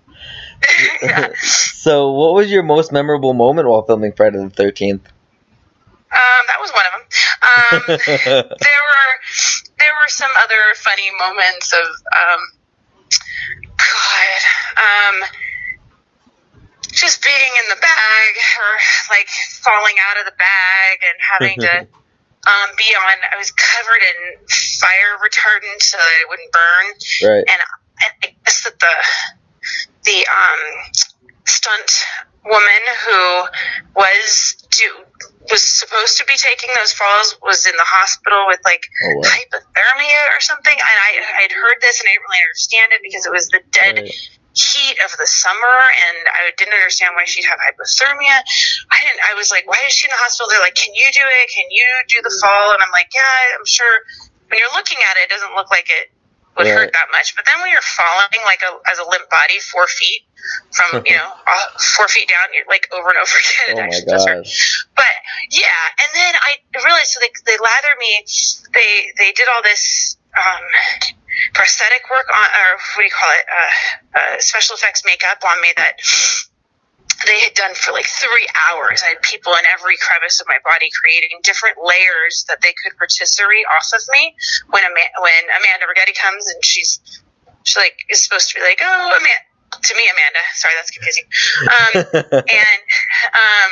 yeah. 1.04 1.30
so, 1.44 2.12
what 2.12 2.34
was 2.34 2.50
your 2.50 2.64
most 2.64 2.92
memorable 2.92 3.34
moment 3.34 3.68
while 3.68 3.84
filming 3.84 4.14
Friday 4.14 4.38
the 4.38 4.50
Thirteenth? 4.50 5.08
Um, 6.08 6.43
that 6.48 6.60
was 6.60 6.72
one 6.72 6.86
of 6.88 6.93
them. 6.96 7.06
Um, 7.43 7.82
there 8.63 8.82
were 8.88 9.12
there 9.78 9.93
were 10.00 10.08
some 10.08 10.32
other 10.39 10.74
funny 10.76 11.12
moments 11.20 11.74
of 11.74 11.88
um, 12.15 12.41
God, 13.76 14.39
um, 14.80 15.15
just 16.91 17.24
being 17.24 17.54
in 17.63 17.70
the 17.70 17.80
bag 17.82 18.32
or 18.56 18.72
like 19.10 19.28
falling 19.62 19.96
out 20.10 20.20
of 20.20 20.26
the 20.26 20.38
bag 20.39 20.96
and 21.04 21.17
having 21.20 21.60
to 21.60 21.74
um, 22.48 22.70
be 22.78 22.89
on. 22.96 23.15
I 23.34 23.38
was 23.38 23.52
covered 23.52 24.02
in 24.02 24.48
fire 24.48 25.20
retardant 25.20 25.84
so 25.84 25.98
that 25.98 26.13
it 26.24 26.30
wouldn't 26.30 26.52
burn, 26.52 26.86
right. 27.30 27.46
and 27.48 27.60
I 27.62 28.06
I 28.24 28.36
guess 28.46 28.63
that 28.63 28.80
the 28.80 28.96
the 30.06 30.26
um, 30.28 30.62
stunt 31.46 32.06
woman 32.50 32.82
who 33.06 33.22
was 33.96 34.56
do 34.72 34.90
was 35.52 35.64
supposed 35.64 36.18
to 36.18 36.26
be 36.26 36.36
taking 36.36 36.70
those 36.76 36.92
falls 36.92 37.36
was 37.42 37.66
in 37.66 37.76
the 37.78 37.88
hospital 37.88 38.46
with 38.48 38.60
like 38.66 38.84
Oh 39.04 39.16
wow. 39.16 39.24
hypothermia 39.24 40.24
or 40.36 40.42
something 40.42 40.76
and 40.76 40.98
I 41.08 41.44
I'd 41.44 41.52
heard 41.56 41.80
this 41.82 42.00
and 42.02 42.08
I 42.10 42.14
didn't 42.16 42.28
really 42.28 42.44
understand 42.44 42.88
it 42.94 43.02
because 43.04 43.26
it 43.26 43.32
was 43.32 43.48
the 43.50 43.62
dead 43.72 43.96
Right. 44.04 44.12
heat 44.58 44.98
of 45.06 45.14
the 45.22 45.28
summer, 45.30 45.78
and 46.10 46.18
I 46.34 46.50
didn't 46.58 46.74
understand 46.74 47.14
why 47.14 47.26
she'd 47.30 47.46
have 47.46 47.62
hypothermia. 47.62 48.42
I 48.90 48.98
didn't. 49.06 49.22
I 49.30 49.38
was 49.38 49.52
like, 49.54 49.70
why 49.70 49.78
is 49.86 49.94
she 49.94 50.10
in 50.10 50.12
the 50.12 50.18
hospital? 50.18 50.50
They're 50.50 50.66
like, 50.66 50.74
can 50.74 50.94
you 50.98 51.06
do 51.14 51.22
it? 51.22 51.46
Can 51.54 51.70
you 51.70 51.86
do 52.10 52.18
the 52.26 52.34
fall? 52.42 52.74
And 52.74 52.82
I'm 52.82 52.90
like, 52.90 53.14
yeah, 53.14 53.54
I'm 53.54 53.66
sure. 53.70 54.02
When 54.50 54.58
you're 54.58 54.74
looking 54.74 54.98
at 55.12 55.22
it, 55.22 55.28
it 55.28 55.30
doesn't 55.30 55.54
look 55.54 55.70
like 55.70 55.92
it 55.94 56.10
would 56.58 56.65
Right. 56.65 56.74
hurt 56.74 56.93
that 56.93 57.08
much. 57.12 57.36
But 57.36 57.46
then 57.46 57.62
when 57.62 57.70
you're 57.70 57.86
falling 57.86 58.41
like 58.46 58.62
a, 58.65 58.72
as 58.89 58.98
a 59.00 59.06
limp 59.06 59.30
body, 59.30 59.60
four 59.60 59.88
feet 59.88 60.26
from 60.74 61.06
you 61.06 61.15
know 61.15 61.30
uh, 61.48 61.67
four 61.96 62.08
feet 62.08 62.28
down, 62.28 62.50
you're 62.54 62.65
like 62.67 62.89
over 62.91 63.10
and 63.10 63.17
over 63.17 63.38
again. 63.38 63.67
It 63.70 63.80
Oh 63.80 63.86
actually 63.86 64.12
does 64.12 64.26
hurt. 64.26 64.48
But 64.96 65.13
yeah, 65.52 66.02
and 66.02 66.10
then 66.13 66.34
I 66.41 66.58
realized 66.84 67.12
so 67.13 67.20
they 67.22 67.32
they 67.46 67.58
lathered 67.58 68.00
me. 68.00 68.26
They 68.74 68.91
they 69.17 69.32
did 69.34 69.48
all 69.56 69.62
this 69.63 70.17
um, 70.38 70.65
prosthetic 71.54 72.04
work 72.10 72.28
on, 72.30 72.48
or 72.50 72.70
what 72.98 73.02
do 73.02 73.04
you 73.06 73.13
call 73.13 73.32
it? 73.32 73.46
Uh, 73.46 73.72
uh, 74.17 74.36
special 74.39 74.76
effects 74.76 75.04
makeup 75.06 75.39
on 75.46 75.62
me 75.62 75.70
that 75.78 76.02
they 77.26 77.40
had 77.42 77.54
done 77.54 77.74
for 77.74 77.92
like 77.92 78.06
three 78.06 78.48
hours. 78.70 79.02
I 79.04 79.18
had 79.18 79.22
people 79.22 79.54
in 79.54 79.66
every 79.74 79.98
crevice 79.98 80.40
of 80.42 80.48
my 80.48 80.60
body 80.64 80.90
creating 81.02 81.42
different 81.42 81.78
layers 81.82 82.46
that 82.48 82.62
they 82.62 82.74
could 82.78 82.94
rotisserie 83.00 83.66
off 83.74 83.90
of 83.94 84.04
me. 84.12 84.36
When 84.70 84.84
Ama- 84.86 85.14
when 85.22 85.44
Amanda 85.50 85.86
Righetti 85.90 86.14
comes 86.14 86.48
and 86.48 86.64
she's 86.64 87.00
she 87.64 87.80
like 87.80 87.98
is 88.10 88.22
supposed 88.22 88.50
to 88.50 88.56
be 88.56 88.62
like, 88.62 88.80
oh, 88.82 89.14
Amanda. 89.18 89.46
To 89.68 89.94
me, 89.96 90.04
Amanda. 90.08 90.44
Sorry, 90.56 90.74
that's 90.78 90.92
confusing. 90.92 91.28
Um, 91.68 91.94
and 92.48 92.82
um 93.36 93.72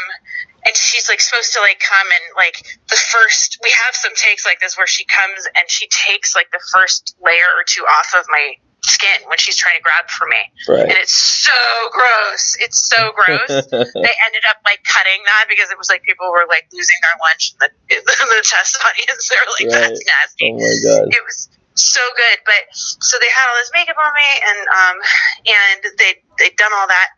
and 0.66 0.76
she's 0.76 1.08
like 1.08 1.22
supposed 1.22 1.54
to 1.54 1.62
like 1.62 1.80
come 1.80 2.08
and 2.10 2.26
like 2.36 2.58
the 2.90 2.98
first 2.98 3.60
we 3.64 3.70
have 3.86 3.96
some 3.96 4.12
takes 4.16 4.46
like 4.46 4.60
this 4.60 4.78
where 4.78 4.88
she 4.88 5.06
comes 5.06 5.48
and 5.56 5.70
she 5.70 5.88
takes 5.88 6.36
like 6.36 6.50
the 6.52 6.60
first 6.74 7.16
layer 7.24 7.48
or 7.56 7.64
two 7.66 7.84
off 7.84 8.14
of 8.18 8.26
my 8.30 8.58
skin 8.96 9.28
when 9.28 9.38
she's 9.38 9.60
trying 9.60 9.76
to 9.76 9.84
grab 9.84 10.08
for 10.08 10.26
me. 10.32 10.40
And 10.88 10.98
it's 10.98 11.14
so 11.14 11.60
gross. 11.92 12.56
It's 12.64 12.80
so 12.80 13.12
gross. 13.12 13.52
They 14.06 14.16
ended 14.24 14.46
up 14.48 14.64
like 14.64 14.84
cutting 14.88 15.20
that 15.28 15.46
because 15.52 15.70
it 15.72 15.78
was 15.78 15.90
like 15.92 16.04
people 16.04 16.32
were 16.32 16.48
like 16.48 16.72
losing 16.72 16.96
their 17.04 17.18
lunch 17.28 17.52
in 17.60 17.68
the, 17.68 17.70
in 17.92 18.28
the 18.32 18.44
test 18.44 18.80
audience. 18.80 19.28
They 19.30 19.38
were 19.42 19.52
like 19.60 19.70
that's 19.76 20.00
nasty. 20.00 20.48
Oh 20.48 20.60
my 20.62 20.76
god. 20.80 21.12
it 21.12 21.24
was 21.26 21.50
so 21.76 22.02
good. 22.16 22.38
But 22.48 22.62
so 22.72 23.20
they 23.20 23.32
had 23.36 23.46
all 23.52 23.58
this 23.60 23.72
makeup 23.76 24.00
on 24.00 24.12
me, 24.16 24.30
and 24.48 24.60
um, 24.72 24.96
and 25.44 25.80
they 26.00 26.12
they'd 26.40 26.56
done 26.56 26.72
all 26.72 26.88
that, 26.88 27.10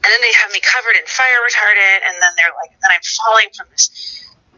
and 0.00 0.08
then 0.08 0.20
they 0.24 0.32
have 0.40 0.50
me 0.52 0.60
covered 0.64 0.96
in 0.96 1.04
fire 1.04 1.40
retardant, 1.44 2.00
and 2.08 2.14
then 2.20 2.32
they're 2.40 2.54
like, 2.56 2.72
and 2.72 2.80
then 2.80 2.92
I'm 2.96 3.04
falling 3.04 3.50
from 3.52 3.68
this 3.70 3.92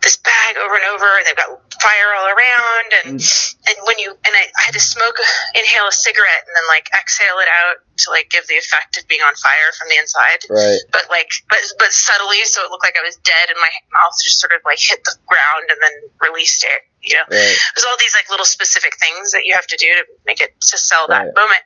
this 0.05 0.21
bag 0.21 0.61
over 0.61 0.77
and 0.77 0.85
over, 0.93 1.09
and 1.09 1.25
they've 1.25 1.37
got 1.41 1.49
fire 1.81 2.11
all 2.21 2.29
around, 2.29 2.89
and 3.03 3.17
and 3.17 3.77
when 3.89 3.97
you 3.99 4.13
and 4.13 4.35
I, 4.37 4.45
I 4.53 4.63
had 4.69 4.77
to 4.77 4.85
smoke, 4.85 5.17
inhale 5.59 5.89
a 5.89 5.97
cigarette, 5.97 6.45
and 6.47 6.53
then 6.55 6.67
like 6.69 6.87
exhale 6.93 7.41
it 7.41 7.49
out 7.49 7.81
to 8.05 8.11
like 8.13 8.29
give 8.29 8.45
the 8.47 8.61
effect 8.61 9.01
of 9.01 9.09
being 9.09 9.25
on 9.25 9.33
fire 9.41 9.71
from 9.79 9.89
the 9.89 9.97
inside 9.97 10.43
Right. 10.51 10.83
but 10.91 11.07
like 11.15 11.31
but 11.49 11.63
but 11.79 11.95
subtly 11.95 12.43
so 12.43 12.59
it 12.67 12.69
looked 12.71 12.83
like 12.83 12.99
I 12.99 13.07
was 13.07 13.15
dead 13.23 13.49
and 13.49 13.59
my 13.63 13.71
mouth 13.95 14.13
just 14.19 14.43
sort 14.43 14.51
of 14.53 14.61
like 14.67 14.83
hit 14.83 14.99
the 15.07 15.15
ground 15.31 15.71
and 15.73 15.79
then 15.81 15.95
released 16.21 16.63
it. 16.69 16.83
You 17.01 17.17
know, 17.17 17.27
Right. 17.31 17.57
there's 17.75 17.87
all 17.89 17.97
these 17.99 18.13
like 18.15 18.29
little 18.31 18.47
specific 18.47 18.97
things 19.01 19.33
that 19.33 19.45
you 19.49 19.55
have 19.55 19.67
to 19.73 19.77
do 19.81 19.89
to 19.89 20.05
make 20.29 20.41
it 20.41 20.53
to 20.61 20.77
sell 20.77 21.09
that 21.09 21.33
Right. 21.33 21.37
moment 21.39 21.65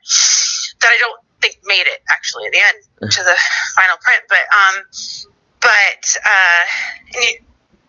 that 0.79 0.91
I 0.93 0.97
don't 1.01 1.19
think 1.41 1.57
made 1.65 1.87
it 1.87 1.99
actually 2.09 2.45
at 2.47 2.53
the 2.53 2.61
end 2.63 2.79
to 3.11 3.21
the 3.23 3.35
final 3.75 3.97
print. 3.99 4.23
But 4.29 4.45
um, 4.53 4.75
but 5.59 6.03
uh, 6.23 6.63
and 7.15 7.23
you, 7.25 7.33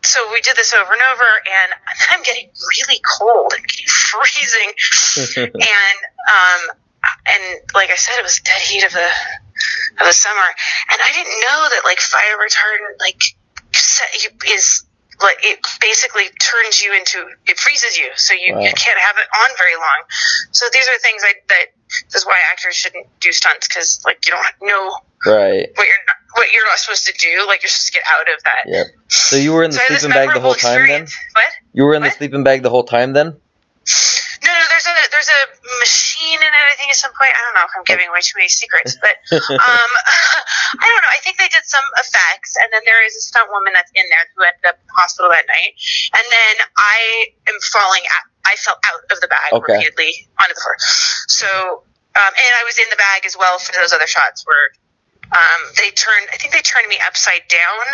so 0.02 0.32
we 0.32 0.40
did 0.40 0.56
this 0.56 0.72
over 0.74 0.92
and 0.92 1.02
over, 1.12 1.24
and 1.24 1.72
I'm 2.10 2.22
getting 2.22 2.48
really 2.48 3.00
cold 3.18 3.52
and 3.56 3.66
getting 3.66 3.86
freezing 4.10 4.70
and 5.54 5.98
um 6.28 6.76
and 7.26 7.42
like 7.74 7.90
I 7.90 7.96
said, 7.96 8.18
it 8.18 8.22
was 8.22 8.40
dead 8.40 8.60
heat 8.60 8.84
of 8.84 8.92
the 8.92 9.08
of 10.00 10.06
the 10.06 10.12
summer, 10.12 10.48
and 10.92 11.00
I 11.00 11.12
didn't 11.12 11.40
know 11.40 11.68
that 11.70 11.82
like 11.84 12.00
fire 12.00 12.36
retardant 12.36 13.00
like 13.00 13.20
set 13.72 14.08
you, 14.24 14.30
is 14.52 14.84
like 15.22 15.36
it 15.42 15.60
basically 15.80 16.28
turns 16.40 16.82
you 16.82 16.92
into 16.94 17.28
it 17.46 17.58
freezes 17.58 17.96
you, 17.96 18.08
so 18.16 18.34
you, 18.34 18.54
Wow. 18.54 18.60
you 18.60 18.72
can't 18.72 18.98
have 18.98 19.16
it 19.16 19.28
on 19.44 19.50
very 19.58 19.76
long. 19.76 20.02
So 20.52 20.66
these 20.72 20.88
are 20.88 20.98
things 20.98 21.22
I, 21.24 21.34
that 21.48 21.66
this 22.10 22.22
is 22.22 22.26
why 22.26 22.36
actors 22.52 22.74
shouldn't 22.74 23.06
do 23.20 23.32
stunts 23.32 23.68
because 23.68 24.00
like 24.04 24.26
you 24.26 24.32
don't 24.32 24.68
know 24.68 24.96
right. 25.26 25.68
what 25.74 25.86
you're 25.86 26.04
not, 26.06 26.16
what 26.34 26.52
you're 26.52 26.66
not 26.66 26.78
supposed 26.78 27.06
to 27.06 27.14
do. 27.18 27.46
Like 27.46 27.62
you're 27.62 27.70
supposed 27.70 27.92
to 27.92 27.98
get 27.98 28.04
out 28.18 28.32
of 28.32 28.42
that. 28.44 28.62
Yep. 28.66 28.86
So 29.08 29.36
you 29.36 29.52
were 29.52 29.64
in 29.64 29.70
the 29.70 29.76
So 29.76 29.82
I 29.82 29.84
had 29.84 29.94
this 29.94 30.02
sleeping 30.02 30.14
bag 30.14 30.34
the 30.34 30.40
whole 30.40 30.54
time 30.54 30.86
then? 30.86 31.02
What? 31.02 31.52
You 31.72 31.84
were 31.84 31.94
in 31.94 32.02
the 32.02 32.10
sleeping 32.10 32.44
bag 32.44 32.62
the 32.62 32.70
whole 32.70 32.84
time 32.84 33.12
then? 33.12 33.36
No, 34.40 34.48
no, 34.48 34.64
there's 34.72 34.86
a 34.88 34.94
there's 35.12 35.28
a 35.28 35.42
machine 35.84 36.40
in 36.40 36.48
it. 36.48 36.64
I 36.72 36.76
think 36.80 36.88
at 36.88 36.96
some 36.96 37.12
point. 37.12 37.32
I 37.34 37.40
don't 37.44 37.54
know 37.60 37.66
if 37.68 37.74
I'm 37.76 37.84
giving 37.84 38.08
away 38.08 38.24
too 38.24 38.40
many 38.40 38.48
secrets, 38.48 38.96
but 38.96 39.20
um, 39.36 39.90
I 40.80 40.86
don't 40.86 41.02
know. 41.04 41.12
I 41.12 41.20
think 41.20 41.36
they 41.36 41.50
did 41.52 41.66
some 41.68 41.84
effects, 42.00 42.56
and 42.56 42.68
then 42.72 42.80
there 42.88 43.04
is 43.04 43.16
a 43.16 43.22
stunt 43.24 43.52
woman 43.52 43.76
that's 43.76 43.92
in 43.92 44.04
there 44.08 44.24
who 44.32 44.48
ended 44.48 44.64
up 44.64 44.80
in 44.80 44.86
the 44.88 44.96
hospital 44.96 45.28
that 45.28 45.44
night. 45.44 45.76
And 46.16 46.24
then 46.24 46.54
I 46.78 46.98
am 47.52 47.58
falling. 47.68 48.04
At, 48.08 48.29
I 48.46 48.56
fell 48.56 48.78
out 48.84 49.02
of 49.12 49.20
the 49.20 49.28
bag 49.28 49.52
Okay. 49.52 49.74
repeatedly 49.74 50.28
onto 50.40 50.54
the 50.54 50.60
floor. 50.60 50.76
So, 51.28 51.48
um, 52.18 52.32
and 52.34 52.52
I 52.58 52.64
was 52.64 52.78
in 52.78 52.88
the 52.90 52.96
bag 52.96 53.24
as 53.26 53.36
well 53.36 53.58
for 53.58 53.72
those 53.72 53.92
other 53.92 54.06
shots 54.06 54.44
where 54.46 54.66
um, 55.32 55.60
they 55.76 55.90
turned. 55.92 56.26
I 56.32 56.36
think 56.36 56.52
they 56.54 56.62
turned 56.62 56.88
me 56.88 56.98
upside 57.06 57.46
down 57.48 57.84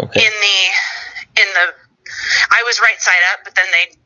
Okay. 0.00 0.26
in 0.26 0.32
the 0.32 0.58
in 1.40 1.48
the 1.54 1.66
I 2.50 2.62
was 2.66 2.80
right 2.80 3.00
side 3.00 3.22
up, 3.32 3.40
but 3.44 3.54
then 3.54 3.66
they 3.72 3.96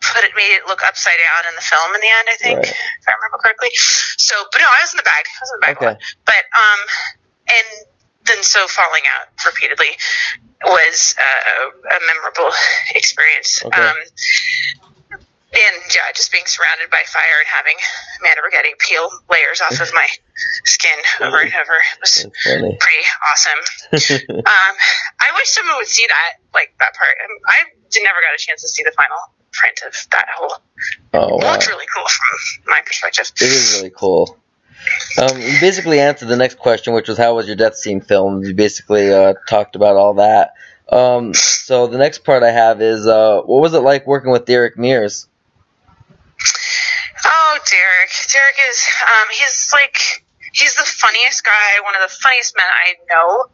put 0.00 0.24
it 0.24 0.32
made 0.36 0.52
it 0.56 0.66
look 0.66 0.82
upside 0.84 1.16
down 1.16 1.48
in 1.48 1.54
the 1.54 1.62
film 1.64 1.94
in 1.94 2.00
the 2.00 2.12
end. 2.18 2.26
I 2.28 2.36
think, 2.36 2.58
Right. 2.58 2.68
if 2.68 3.08
I 3.08 3.12
remember 3.14 3.38
correctly. 3.38 3.70
So, 4.18 4.34
but 4.52 4.60
no, 4.60 4.66
I 4.68 4.82
was 4.82 4.92
in 4.92 4.98
the 4.98 5.06
bag. 5.08 5.24
I 5.24 5.38
was 5.40 5.50
in 5.52 5.56
the 5.60 5.64
bag. 5.64 5.76
Okay. 5.78 5.94
But 6.26 6.44
um, 6.56 6.80
and 7.48 7.66
then 8.24 8.42
so 8.42 8.66
falling 8.66 9.02
out 9.20 9.28
repeatedly 9.46 9.96
was 10.64 11.14
uh, 11.18 11.94
a 11.94 11.98
memorable 12.08 12.50
experience. 12.94 13.62
Okay. 13.64 13.80
Um, 13.80 13.96
and 15.54 15.76
yeah, 15.94 16.10
just 16.14 16.32
being 16.32 16.46
surrounded 16.46 16.90
by 16.90 17.02
fire 17.06 17.38
and 17.38 17.48
having 17.48 17.76
Amanda 18.20 18.42
Righetti 18.42 18.74
peel 18.78 19.08
layers 19.30 19.60
off 19.60 19.80
of 19.80 19.92
my 19.94 20.06
skin 20.64 20.98
over 21.20 21.40
and 21.40 21.54
over 21.54 21.78
was 22.00 22.26
pretty 22.34 23.04
awesome. 23.30 23.60
Um, 24.34 24.74
I 25.20 25.28
wish 25.36 25.48
someone 25.48 25.76
would 25.76 25.86
see 25.86 26.06
that, 26.08 26.42
like 26.52 26.74
that 26.80 26.94
part. 26.94 27.14
Um, 27.22 27.38
I 27.46 27.54
never 28.02 28.20
got 28.20 28.34
a 28.34 28.38
chance 28.38 28.62
to 28.62 28.68
see 28.68 28.82
the 28.82 28.92
final 28.96 29.16
print 29.52 29.80
of 29.86 29.94
that 30.10 30.26
whole. 30.34 30.56
oh 31.14 31.38
It 31.38 31.44
wow. 31.44 31.52
looked 31.52 31.68
really 31.68 31.86
cool 31.94 32.06
from 32.06 32.64
my 32.66 32.80
perspective. 32.84 33.30
It 33.36 33.42
is 33.44 33.76
really 33.78 33.92
cool. 33.96 34.36
Um, 35.20 35.40
you 35.40 35.60
basically 35.60 36.00
answered 36.00 36.28
the 36.28 36.36
next 36.36 36.58
question, 36.58 36.92
which 36.94 37.08
was 37.08 37.16
how 37.16 37.36
was 37.36 37.46
your 37.46 37.56
death 37.56 37.76
scene 37.76 38.00
filmed? 38.00 38.46
You 38.46 38.54
basically 38.54 39.12
uh, 39.12 39.34
talked 39.48 39.76
about 39.76 39.96
all 39.96 40.14
that. 40.14 40.54
Um, 40.90 41.32
so 41.32 41.86
the 41.86 41.96
next 41.98 42.24
part 42.24 42.42
I 42.42 42.50
have 42.50 42.82
is 42.82 43.06
uh, 43.06 43.40
what 43.42 43.62
was 43.62 43.72
it 43.74 43.78
like 43.78 44.06
working 44.06 44.30
with 44.30 44.44
Derek 44.44 44.76
Mears? 44.76 45.28
Oh, 47.26 47.58
Derek. 47.70 48.10
Derek 48.32 48.56
is, 48.70 48.86
um, 49.06 49.26
he's 49.32 49.70
like, 49.72 49.96
he's 50.52 50.74
the 50.76 50.84
funniest 50.84 51.44
guy, 51.44 51.80
one 51.82 51.94
of 51.96 52.02
the 52.02 52.14
funniest 52.22 52.54
men 52.56 52.66
I 52.68 52.94
know. 53.10 53.46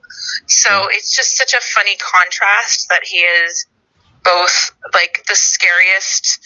So 0.46 0.88
it's 0.90 1.14
just 1.14 1.36
such 1.36 1.54
a 1.54 1.60
funny 1.60 1.96
contrast 1.96 2.88
that 2.90 3.04
he 3.04 3.18
is 3.18 3.66
both 4.24 4.72
like 4.92 5.24
the 5.28 5.34
scariest, 5.34 6.40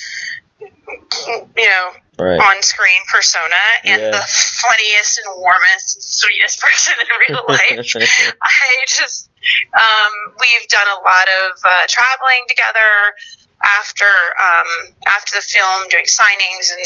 you 0.61 1.69
know, 1.69 1.91
Right. 2.17 2.39
on 2.39 2.63
screen 2.63 3.03
persona 3.13 3.59
and 3.83 4.01
Yeah. 4.01 4.11
the 4.13 4.23
funniest 4.23 5.19
and 5.19 5.35
warmest 5.37 5.97
and 5.97 6.05
sweetest 6.05 6.61
person 6.63 6.95
in 7.01 7.35
real 7.35 7.45
life. 7.49 7.97
I 8.41 8.85
just, 8.87 9.31
um, 9.75 10.13
we've 10.39 10.69
done 10.69 10.87
a 10.87 11.01
lot 11.03 11.27
of 11.43 11.59
uh, 11.65 11.87
traveling 11.89 12.45
together 12.49 13.15
after 13.62 14.05
um, 14.05 14.95
after 15.07 15.37
the 15.37 15.43
film, 15.43 15.88
doing 15.90 16.05
signings 16.05 16.73
and 16.73 16.83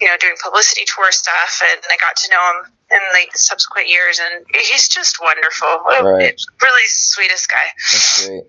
you 0.00 0.06
know 0.08 0.16
doing 0.20 0.34
publicity 0.42 0.84
tour 0.86 1.10
stuff, 1.10 1.60
and 1.72 1.80
I 1.90 1.96
got 1.96 2.16
to 2.16 2.30
know 2.30 2.42
him 2.60 2.72
in 2.92 3.00
the 3.32 3.38
subsequent 3.38 3.88
years, 3.88 4.20
and 4.20 4.44
he's 4.54 4.88
just 4.88 5.16
wonderful. 5.20 5.68
Right. 6.02 6.40
Really 6.62 6.82
sweetest 6.86 7.50
guy. 7.50 7.56
That's 7.92 8.26
great. 8.26 8.44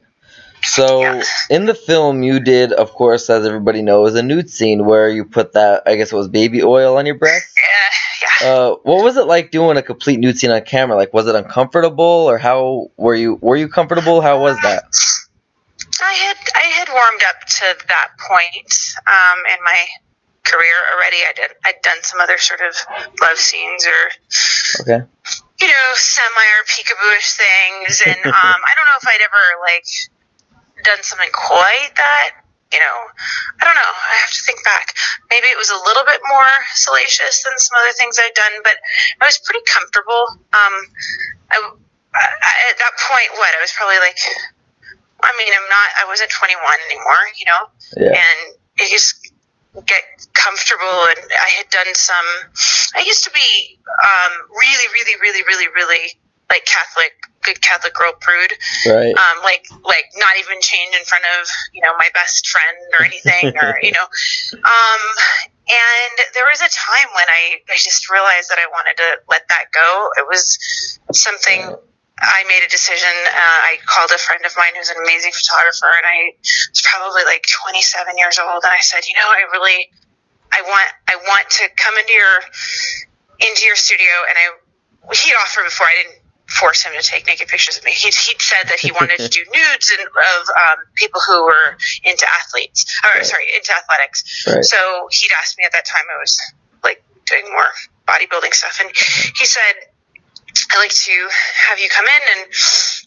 So 0.64 1.02
Yeah. 1.02 1.24
in 1.50 1.66
the 1.66 1.76
film, 1.76 2.24
you 2.24 2.40
did, 2.40 2.74
of 2.74 2.92
course, 2.94 3.30
as 3.30 3.46
everybody 3.46 3.82
knows, 3.84 4.16
a 4.16 4.24
nude 4.24 4.50
scene 4.50 4.86
where 4.86 5.10
you 5.10 5.24
put 5.24 5.54
that, 5.54 5.84
I 5.86 5.96
guess 5.96 6.12
it 6.12 6.16
was 6.16 6.28
baby 6.28 6.64
oil 6.64 6.98
on 6.98 7.06
your 7.06 7.16
breast. 7.16 7.56
Yeah, 7.56 8.48
yeah. 8.48 8.54
Uh, 8.54 8.76
what 8.84 9.04
was 9.04 9.16
it 9.18 9.28
like 9.28 9.52
doing 9.52 9.78
a 9.78 9.84
complete 9.84 10.20
nude 10.20 10.38
scene 10.40 10.50
on 10.52 10.62
camera? 10.64 10.98
Like, 10.98 11.14
was 11.14 11.28
it 11.28 11.36
uncomfortable, 11.36 12.04
or 12.04 12.38
how 12.40 12.90
were 12.98 13.16
you? 13.16 13.38
Were 13.42 13.56
you 13.56 13.68
comfortable? 13.68 14.22
How 14.22 14.40
was 14.42 14.58
that? 14.64 14.86
I 16.02 16.14
had 16.14 16.38
I 16.56 16.66
had 16.80 16.90
warmed 16.90 17.24
up 17.28 17.40
to 17.60 17.66
that 17.88 18.10
point 18.20 18.72
um, 19.08 19.40
in 19.52 19.60
my 19.64 19.80
career 20.44 20.76
already. 20.96 21.18
I 21.28 21.34
did 21.36 21.52
I'd 21.66 21.82
done 21.84 22.02
some 22.02 22.20
other 22.22 22.38
sort 22.38 22.62
of 22.62 22.76
love 23.22 23.38
scenes 23.38 23.86
or 23.86 24.02
Okay. 24.82 25.00
you 25.62 25.68
know 25.68 25.88
semi 25.96 26.46
or 26.60 26.64
peekabooish 26.68 27.36
things, 27.38 28.02
and 28.06 28.26
um, 28.26 28.60
I 28.64 28.72
don't 28.76 28.86
know 28.88 29.00
if 29.02 29.08
I'd 29.08 29.24
ever 29.24 29.46
like 29.64 29.88
done 30.84 31.02
something 31.04 31.30
quite 31.34 31.92
that. 31.96 32.42
You 32.74 32.80
know, 32.82 32.98
I 33.62 33.64
don't 33.64 33.76
know. 33.78 33.94
I 34.12 34.16
have 34.20 34.32
to 34.36 34.42
think 34.42 34.60
back. 34.66 34.96
maybe 35.30 35.48
it 35.48 35.56
was 35.58 35.70
a 35.70 35.80
little 35.86 36.04
bit 36.04 36.20
more 36.28 36.50
salacious 36.74 37.44
than 37.44 37.54
some 37.58 37.78
other 37.80 37.94
things 37.94 38.18
I'd 38.20 38.34
done, 38.36 38.52
but 38.66 38.76
I 39.22 39.26
was 39.26 39.38
pretty 39.40 39.64
comfortable. 39.64 40.28
Um, 40.52 40.76
I, 41.52 41.56
I, 41.62 42.52
at 42.74 42.78
that 42.82 42.96
point, 43.08 43.30
what 43.38 43.48
I 43.56 43.62
was 43.62 43.72
probably 43.72 44.00
like, 44.04 44.18
I 45.24 45.32
mean, 45.38 45.52
I'm 45.56 45.70
not, 45.70 45.90
I 46.02 46.06
wasn't 46.08 46.30
21 46.30 46.60
anymore, 46.92 47.24
you 47.40 47.46
know, 47.46 47.64
Yeah. 47.98 48.20
and 48.20 48.40
it 48.80 48.90
just 48.92 49.32
get 49.86 50.04
comfortable. 50.34 51.08
And 51.10 51.20
I 51.32 51.50
had 51.58 51.70
done 51.70 51.94
some. 51.96 52.26
I 52.96 53.04
used 53.06 53.24
to 53.24 53.32
be 53.32 53.80
um, 54.04 54.32
really, 54.52 54.88
really, 54.94 55.16
really, 55.22 55.44
really, 55.44 55.68
really 55.74 56.20
like 56.50 56.66
Catholic, 56.66 57.12
good 57.42 57.62
Catholic 57.62 57.94
girl 57.94 58.14
prude. 58.20 58.54
Right. 58.86 59.16
Um, 59.16 59.44
like, 59.44 59.66
like 59.84 60.06
not 60.16 60.38
even 60.40 60.62
change 60.62 60.96
in 60.96 61.04
front 61.06 61.24
of 61.40 61.48
you 61.74 61.82
know 61.82 61.94
my 61.98 62.10
best 62.14 62.48
friend 62.48 62.78
or 63.00 63.06
anything, 63.06 63.56
or 63.58 63.80
you 63.84 63.92
know. 63.92 64.06
Um, 64.54 65.02
and 65.68 66.16
there 66.36 66.46
was 66.50 66.62
a 66.62 66.70
time 66.70 67.10
when 67.16 67.26
I, 67.28 67.58
I 67.74 67.78
just 67.78 68.10
realized 68.12 68.50
that 68.52 68.60
I 68.60 68.68
wanted 68.70 68.98
to 68.98 69.10
let 69.30 69.48
that 69.50 69.72
go. 69.74 70.10
It 70.18 70.26
was 70.30 71.00
something. 71.12 71.76
I 72.20 72.44
made 72.48 72.64
a 72.64 72.70
decision. 72.72 73.12
Uh, 73.28 73.60
I 73.76 73.78
called 73.86 74.12
a 74.16 74.18
friend 74.18 74.40
of 74.46 74.54
mine 74.56 74.72
who's 74.76 74.90
an 74.90 74.98
amazing 75.04 75.32
photographer, 75.36 75.92
and 76.00 76.06
I 76.08 76.32
was 76.72 76.82
probably 76.84 77.24
like 77.28 77.44
27 77.44 78.18
years 78.18 78.40
old, 78.40 78.64
and 78.64 78.72
I 78.72 78.80
said, 78.80 79.04
you 79.08 79.16
know, 79.16 79.28
I 79.28 79.44
really, 79.52 79.92
I 80.52 80.62
want, 80.64 80.90
I 81.12 81.16
want 81.28 81.50
to 81.60 81.68
come 81.76 81.96
into 82.00 82.14
your, 82.14 82.36
into 83.44 83.68
your 83.68 83.76
studio, 83.76 84.08
and 84.32 84.36
I, 84.40 84.46
he'd 85.12 85.36
offered 85.44 85.66
before. 85.68 85.88
I 85.88 85.96
didn't 86.08 86.24
force 86.48 86.84
him 86.84 86.94
to 86.96 87.02
take 87.04 87.26
naked 87.28 87.50
pictures 87.50 87.78
of 87.78 87.84
me. 87.84 87.92
He'd, 87.92 88.16
he'd 88.16 88.40
said 88.42 88.70
that 88.70 88.80
he 88.80 88.92
wanted 88.92 89.18
to 89.20 89.28
do 89.28 89.44
nudes 89.52 89.92
and, 89.92 90.08
of 90.08 90.42
um, 90.56 90.80
people 90.96 91.20
who 91.20 91.44
were 91.44 91.76
into 92.06 92.26
athletes, 92.42 92.86
or 93.04 93.12
Right. 93.20 93.26
sorry, 93.26 93.46
into 93.56 93.76
athletics. 93.76 94.46
Right. 94.48 94.64
So 94.64 94.78
he'd 95.12 95.32
asked 95.42 95.58
me 95.58 95.66
at 95.66 95.74
that 95.74 95.86
time. 95.86 96.04
I 96.08 96.20
was 96.22 96.40
like 96.84 97.04
doing 97.26 97.44
more 97.52 97.68
bodybuilding 98.08 98.54
stuff, 98.54 98.80
and 98.80 98.90
he 98.96 99.46
said, 99.46 99.92
"I'd 100.72 100.80
like 100.80 100.94
to 100.94 101.30
have 101.70 101.80
you 101.80 101.90
come 101.90 102.06
in." 102.06 102.22
And 102.38 102.54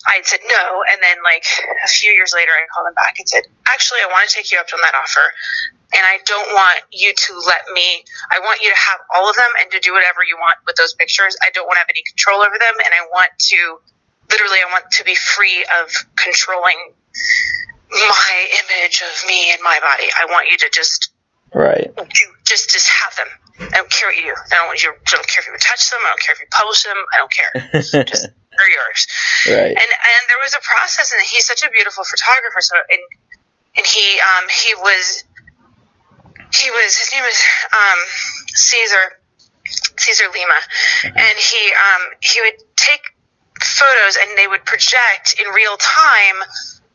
I 0.07 0.23
said 0.23 0.41
no. 0.49 0.85
And 0.93 1.03
then, 1.03 1.23
like 1.25 1.45
a 1.85 1.89
few 1.89 2.13
years 2.13 2.33
later, 2.35 2.53
I 2.53 2.67
called 2.73 2.89
him 2.89 2.95
back 2.95 3.19
and 3.19 3.29
said, 3.29 3.45
"Actually, 3.69 4.01
I 4.03 4.07
want 4.07 4.29
to 4.29 4.35
take 4.35 4.51
you 4.51 4.59
up 4.59 4.67
on 4.73 4.81
that 4.83 4.95
offer, 4.95 5.33
and 5.95 6.05
I 6.05 6.19
don't 6.25 6.53
want 6.53 6.81
you 6.91 7.13
to 7.15 7.39
let 7.47 7.69
me. 7.73 8.05
I 8.31 8.39
want 8.41 8.61
you 8.63 8.71
to 8.71 8.77
have 8.77 9.01
all 9.15 9.29
of 9.29 9.37
them 9.37 9.53
and 9.61 9.71
to 9.73 9.81
do 9.81 9.93
whatever 9.93 10.23
you 10.23 10.37
want 10.39 10.59
with 10.67 10.77
those 10.77 10.95
pictures. 10.95 11.37
I 11.43 11.51
don't 11.51 11.67
want 11.67 11.77
to 11.77 11.81
have 11.81 11.91
any 11.91 12.03
control 12.03 12.41
over 12.43 12.59
them, 12.59 12.75
and 12.85 12.95
I 12.95 13.03
want 13.13 13.31
to." 13.39 13.81
Literally, 14.31 14.59
I 14.61 14.71
want 14.71 14.91
to 14.93 15.05
be 15.05 15.15
free 15.15 15.65
of 15.81 15.91
controlling 16.17 16.93
my 17.91 18.49
image 18.63 19.03
of 19.03 19.29
me 19.29 19.51
and 19.53 19.63
my 19.63 19.79
body. 19.81 20.05
I 20.21 20.27
want 20.27 20.51
you 20.51 20.59
to 20.59 20.69
just 20.69 21.11
Right. 21.55 21.91
do 21.97 22.35
just 22.45 22.71
just 22.71 22.89
have 22.89 23.17
them. 23.17 23.29
I 23.61 23.83
don't 23.83 23.91
care 23.91 24.09
what 24.09 24.17
you 24.17 24.23
do. 24.31 24.35
I 24.35 24.55
don't 24.55 24.69
want 24.69 24.83
you. 24.83 24.91
I 24.91 25.11
don't 25.11 25.27
care 25.27 25.43
if 25.43 25.47
you 25.47 25.59
touch 25.59 25.91
them. 25.91 26.01
I 26.03 26.09
don't 26.11 26.23
care 26.23 26.35
if 26.35 26.41
you 26.41 26.47
publish 26.51 26.83
them. 26.85 26.99
I 27.13 27.17
don't 27.19 27.33
care. 27.33 27.53
Just 28.05 28.29
they're 28.55 28.71
yours. 28.71 29.07
right. 29.47 29.75
And 29.75 29.91
and 29.91 30.23
there 30.31 30.41
was 30.43 30.55
a 30.55 30.63
process, 30.63 31.13
and 31.13 31.23
he's 31.23 31.47
such 31.47 31.63
a 31.63 31.71
beautiful 31.71 32.05
photographer. 32.05 32.61
So 32.61 32.77
and 32.79 33.03
and 33.77 33.87
he 33.87 34.19
um 34.23 34.45
he 34.49 34.75
was 34.79 35.25
he 36.55 36.71
was 36.71 36.97
his 36.97 37.11
name 37.13 37.25
was 37.25 37.41
um 37.75 38.01
Caesar 38.55 39.05
Caesar 39.99 40.27
Lima, 40.33 40.61
and 41.19 41.37
he 41.39 41.63
um 41.75 42.03
he 42.21 42.41
would 42.43 42.59
take 42.77 43.03
photos 43.59 44.17
and 44.17 44.39
they 44.39 44.47
would 44.47 44.65
project 44.65 45.35
in 45.39 45.47
real 45.53 45.77
time 45.79 46.39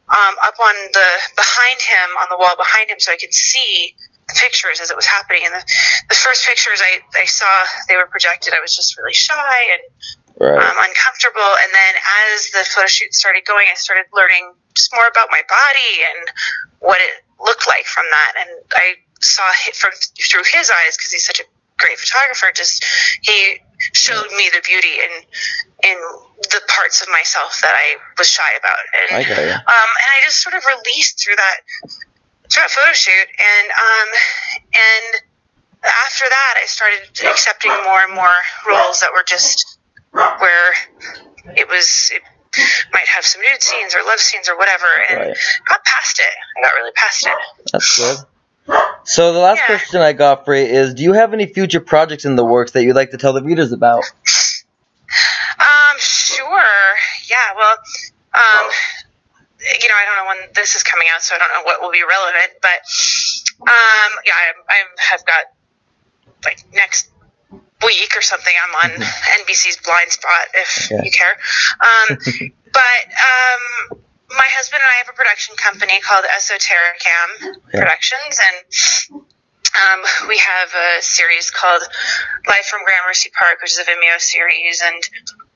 um, 0.10 0.36
up 0.44 0.56
on 0.60 0.76
the 0.94 1.10
behind 1.36 1.80
him 1.82 2.10
on 2.20 2.28
the 2.30 2.38
wall 2.38 2.56
behind 2.58 2.90
him 2.90 3.00
so 3.00 3.12
I 3.12 3.18
could 3.18 3.34
see 3.34 3.96
pictures 4.36 4.80
as 4.82 4.90
it 4.92 4.96
was 4.96 5.06
happening. 5.06 5.42
And 5.46 5.54
the, 5.54 5.64
the 6.10 6.16
first 6.16 6.46
pictures 6.48 6.82
I, 6.82 7.00
I 7.20 7.26
saw 7.26 7.48
they 7.88 7.96
were 7.96 8.08
projected, 8.08 8.54
I 8.54 8.62
was 8.62 8.76
just 8.76 8.98
really 8.98 9.14
shy 9.14 9.60
and 9.74 9.82
Right. 10.40 10.50
um, 10.58 10.78
uncomfortable. 10.82 11.46
And 11.62 11.70
then 11.72 11.94
as 12.34 12.50
the 12.52 12.66
photo 12.66 12.88
shoot 12.88 13.14
started 13.14 13.46
going, 13.46 13.68
I 13.70 13.76
started 13.76 14.06
learning 14.12 14.54
just 14.74 14.92
more 14.92 15.06
about 15.06 15.28
my 15.30 15.42
body 15.48 15.94
and 16.10 16.28
what 16.80 17.00
it 17.00 17.22
looked 17.40 17.68
like 17.68 17.86
from 17.86 18.06
that. 18.10 18.34
And 18.42 18.50
I 18.74 18.96
saw 19.22 19.46
it 19.70 19.76
from 19.76 19.92
through 20.18 20.42
his 20.52 20.72
eyes 20.72 20.98
because 20.98 21.12
he's 21.14 21.24
such 21.26 21.40
a 21.40 21.44
great 21.78 22.00
photographer. 22.00 22.52
Just 22.54 22.84
he 23.22 23.62
showed 23.94 24.26
me 24.36 24.50
the 24.52 24.62
beauty 24.66 24.98
in 25.06 25.12
in 25.86 25.98
the 26.50 26.62
parts 26.68 27.04
of 27.04 27.10
myself 27.14 27.62
that 27.62 27.76
I 27.78 27.98
was 28.18 28.28
shy 28.28 28.50
about. 28.58 28.80
And 29.00 29.18
I 29.24 29.30
got 29.30 29.38
you. 29.38 29.54
um, 29.54 29.90
and 30.02 30.10
I 30.10 30.20
just 30.26 30.42
sort 30.42 30.56
of 30.56 30.64
released 30.66 31.24
through 31.24 31.36
that 31.36 31.58
that 32.56 32.72
photo 32.72 32.92
shoot, 32.94 33.28
and 33.40 33.68
um, 33.72 34.08
and 34.74 35.22
after 35.84 36.26
that, 36.30 36.54
I 36.62 36.66
started 36.66 37.00
accepting 37.30 37.72
more 37.84 38.02
and 38.04 38.14
more 38.14 38.36
roles 38.68 39.02
that 39.02 39.12
were 39.12 39.24
just 39.26 39.78
where 40.12 40.74
it 41.58 41.68
was 41.68 42.12
it 42.14 42.22
might 42.94 43.08
have 43.08 43.26
some 43.26 43.42
nude 43.42 43.62
scenes 43.64 43.96
or 43.96 44.00
love 44.06 44.20
scenes 44.20 44.48
or 44.48 44.58
whatever, 44.58 44.86
and 45.10 45.20
Right. 45.20 45.38
got 45.68 45.84
past 45.86 46.20
it. 46.20 46.34
I 46.58 46.62
got 46.62 46.74
really 46.76 46.92
past 46.92 47.26
it. 47.28 47.34
That's 47.72 47.98
good. 47.98 48.18
So 49.06 49.34
the 49.34 49.40
last 49.40 49.58
Yeah. 49.58 49.66
question 49.66 50.02
I 50.02 50.14
got 50.14 50.46
for 50.46 50.56
you 50.56 50.64
is: 50.66 50.94
Do 50.94 51.04
you 51.04 51.14
have 51.14 51.34
any 51.34 51.48
future 51.52 51.82
projects 51.82 52.26
in 52.26 52.36
the 52.36 52.46
works 52.46 52.72
that 52.74 52.84
you'd 52.84 52.96
like 52.96 53.12
to 53.12 53.18
tell 53.18 53.34
the 53.34 53.42
readers 53.44 53.72
about? 53.72 54.04
Um, 55.60 55.98
sure. 55.98 56.96
Yeah. 57.28 57.54
Well, 57.58 57.78
um, 58.36 58.70
you 59.82 59.88
know, 59.90 59.96
I 59.96 60.06
don't 60.06 60.18
know 60.18 60.28
when 60.28 60.50
this 60.56 60.76
is 60.76 60.84
coming 60.84 61.08
out, 61.14 61.22
so 61.22 61.36
I 61.36 61.40
don't 61.40 61.50
know 61.54 61.64
what 61.64 61.82
will 61.82 61.92
be 61.92 62.04
relevant. 62.04 62.60
But 62.62 62.80
um, 63.62 64.12
yeah, 64.26 64.34
I, 64.36 64.46
I 64.70 64.78
have 65.00 65.26
got 65.26 65.46
like 66.46 66.60
next 66.74 67.10
week 67.86 68.12
or 68.16 68.22
something. 68.22 68.54
I'm 68.54 68.76
on 68.92 69.02
NBC's 69.44 69.78
Blindspot 69.78 70.46
if 70.56 70.92
Yeah. 70.92 71.04
you 71.04 71.12
care. 71.12 71.36
Um, 71.80 72.18
but 72.74 73.04
um, 73.12 74.00
my 74.30 74.48
husband 74.56 74.82
and 74.82 74.90
I 74.92 74.98
have 75.04 75.10
a 75.10 75.14
production 75.16 75.56
company 75.56 76.00
called 76.02 76.26
Esotericam 76.26 77.30
Yeah. 77.74 77.80
Productions, 77.80 78.40
and 78.40 79.24
um, 79.74 80.00
we 80.28 80.38
have 80.38 80.70
a 80.74 81.02
series 81.02 81.50
called 81.50 81.82
Life 82.48 82.66
from 82.70 82.82
Gramercy 82.86 83.32
Park, 83.38 83.58
which 83.62 83.72
is 83.72 83.80
a 83.80 83.84
Vimeo 83.84 84.20
series, 84.20 84.82
and 84.82 85.02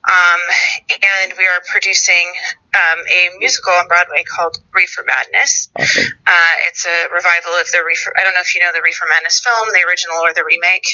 um, 0.08 0.42
and 0.90 1.34
we 1.38 1.44
are 1.46 1.60
producing 1.70 2.32
um, 2.74 3.00
a 3.12 3.38
musical 3.40 3.74
on 3.74 3.88
Broadway 3.88 4.24
called 4.24 4.58
Reefer 4.74 5.04
Madness. 5.06 5.70
Awesome. 5.78 6.04
Uh, 6.26 6.54
it's 6.70 6.86
a 6.86 7.12
revival 7.14 7.52
of 7.60 7.68
the 7.72 7.84
Reefer. 7.86 8.14
I 8.18 8.24
don't 8.24 8.34
know 8.34 8.42
if 8.42 8.56
you 8.56 8.62
know 8.62 8.72
the 8.74 8.82
Reefer 8.82 9.06
Madness 9.12 9.40
film, 9.42 9.68
the 9.74 9.84
original 9.88 10.18
or 10.18 10.34
the 10.34 10.46
remake. 10.46 10.88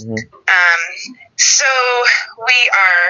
Mhm. 0.00 0.18
Um, 0.48 0.82
so 1.36 1.68
we 2.48 2.58
are 2.72 3.06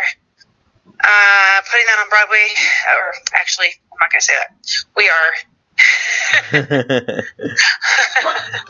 uh, 1.01 1.57
putting 1.71 1.87
that 1.87 1.99
on 2.03 2.09
Broadway, 2.11 2.49
or 2.91 3.15
actually, 3.35 3.69
I'm 3.93 3.99
not 4.01 4.11
going 4.11 4.21
to 4.21 4.27
say 4.27 4.35
that. 4.35 4.51
We 4.97 5.09
are. 5.09 5.56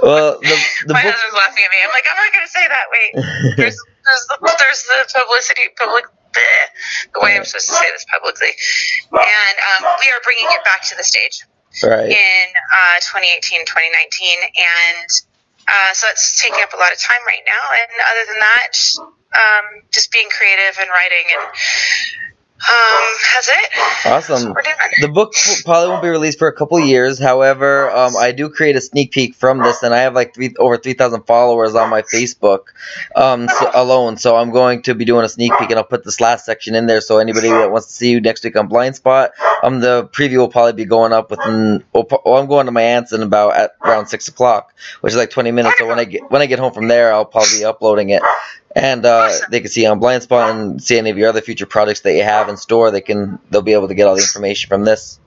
well, 0.02 0.42
the 0.42 0.56
the 0.86 0.94
My 0.94 1.02
book. 1.02 1.14
husband's 1.14 1.36
laughing 1.38 1.62
at 1.62 1.70
me. 1.70 1.78
I'm 1.86 1.94
like, 1.94 2.06
I'm 2.10 2.18
not 2.18 2.30
going 2.34 2.46
to 2.46 2.50
say 2.50 2.66
that. 2.66 2.86
Wait, 2.90 3.10
there's 3.58 3.78
there's 3.78 4.24
the, 4.26 4.36
there's 4.42 4.82
the 4.90 5.06
publicity, 5.14 5.70
public, 5.78 6.06
bleh, 6.34 6.66
the 7.14 7.20
way 7.22 7.38
I'm 7.38 7.46
supposed 7.46 7.70
to 7.70 7.78
say 7.78 7.86
this 7.94 8.06
publicly, 8.10 8.50
and 9.14 9.56
um, 9.70 9.86
we 10.02 10.06
are 10.10 10.20
bringing 10.26 10.50
it 10.50 10.62
back 10.66 10.82
to 10.90 10.94
the 10.98 11.06
stage 11.06 11.46
right. 11.82 12.10
in 12.10 12.46
uh, 12.74 12.98
2018, 13.02 13.66
2019, 13.66 13.70
and 13.70 15.08
uh, 15.66 15.92
so 15.94 16.06
it's 16.10 16.42
taking 16.42 16.62
up 16.62 16.74
a 16.74 16.78
lot 16.78 16.92
of 16.92 16.98
time 16.98 17.22
right 17.26 17.42
now. 17.46 17.64
And 17.70 17.90
other 18.02 18.24
than 18.30 18.40
that, 18.42 18.74
um, 19.34 19.66
just 19.90 20.10
being 20.10 20.28
creative 20.30 20.78
and 20.78 20.90
writing, 20.90 21.26
and 21.34 21.44
um, 22.58 23.16
that's 23.34 23.48
it. 23.48 24.06
Awesome. 24.06 24.48
what 24.48 24.56
we're 24.56 24.62
doing. 24.62 24.76
The 25.02 25.08
book 25.08 25.34
probably 25.64 25.90
won't 25.90 26.02
be 26.02 26.08
released 26.08 26.38
for 26.38 26.48
a 26.48 26.52
couple 26.52 26.80
years. 26.80 27.18
However, 27.18 27.90
um, 27.90 28.16
I 28.16 28.32
do 28.32 28.48
create 28.48 28.76
a 28.76 28.80
sneak 28.80 29.12
peek 29.12 29.34
from 29.34 29.58
this, 29.58 29.82
and 29.82 29.92
I 29.92 29.98
have 29.98 30.14
like 30.14 30.34
three 30.34 30.54
over 30.58 30.78
three 30.78 30.94
thousand 30.94 31.24
followers 31.26 31.74
on 31.74 31.90
my 31.90 32.00
Facebook 32.00 32.68
um, 33.14 33.48
so, 33.48 33.70
alone. 33.74 34.16
So 34.16 34.36
I'm 34.36 34.50
going 34.50 34.82
to 34.82 34.94
be 34.94 35.04
doing 35.04 35.24
a 35.24 35.28
sneak 35.28 35.52
peek, 35.58 35.68
and 35.68 35.78
I'll 35.78 35.84
put 35.84 36.02
this 36.04 36.18
last 36.18 36.46
section 36.46 36.74
in 36.74 36.86
there. 36.86 37.02
So 37.02 37.18
anybody 37.18 37.48
that 37.48 37.70
wants 37.70 37.88
to 37.88 37.92
see 37.92 38.10
you 38.10 38.22
next 38.22 38.42
week 38.42 38.56
on 38.56 38.70
Blindspot, 38.70 39.30
um, 39.62 39.80
the 39.80 40.08
preview 40.08 40.38
will 40.38 40.48
probably 40.48 40.72
be 40.72 40.86
going 40.86 41.12
up 41.12 41.30
within. 41.30 41.84
Well, 41.92 42.06
I'm 42.38 42.46
going 42.46 42.66
to 42.66 42.72
my 42.72 42.82
aunt's 42.82 43.12
in 43.12 43.22
about 43.22 43.54
at 43.54 43.72
around 43.84 44.06
six 44.06 44.28
o'clock, 44.28 44.74
which 45.02 45.12
is 45.12 45.18
like 45.18 45.30
twenty 45.30 45.50
minutes. 45.50 45.76
So 45.76 45.86
when 45.86 45.98
I 45.98 46.04
get 46.04 46.30
when 46.30 46.40
I 46.40 46.46
get 46.46 46.58
home 46.58 46.72
from 46.72 46.88
there, 46.88 47.12
I'll 47.12 47.26
probably 47.26 47.58
be 47.58 47.64
uploading 47.66 48.10
it. 48.10 48.22
And 48.76 49.06
uh, 49.06 49.28
Awesome. 49.30 49.50
they 49.50 49.60
can 49.60 49.70
see 49.70 49.86
on 49.86 49.98
Blindspot 50.00 50.50
and 50.50 50.82
see 50.82 50.98
any 50.98 51.08
of 51.10 51.16
your 51.16 51.30
other 51.30 51.40
future 51.40 51.64
products 51.64 52.00
that 52.02 52.12
you 52.14 52.22
have 52.22 52.50
in 52.50 52.58
store. 52.58 52.90
They 52.90 53.00
can 53.00 53.38
they'll 53.50 53.62
be 53.62 53.72
able 53.72 53.88
to 53.88 53.94
get 53.94 54.06
all 54.06 54.14
the 54.16 54.20
information 54.20 54.68
from 54.68 54.84
this. 54.84 55.18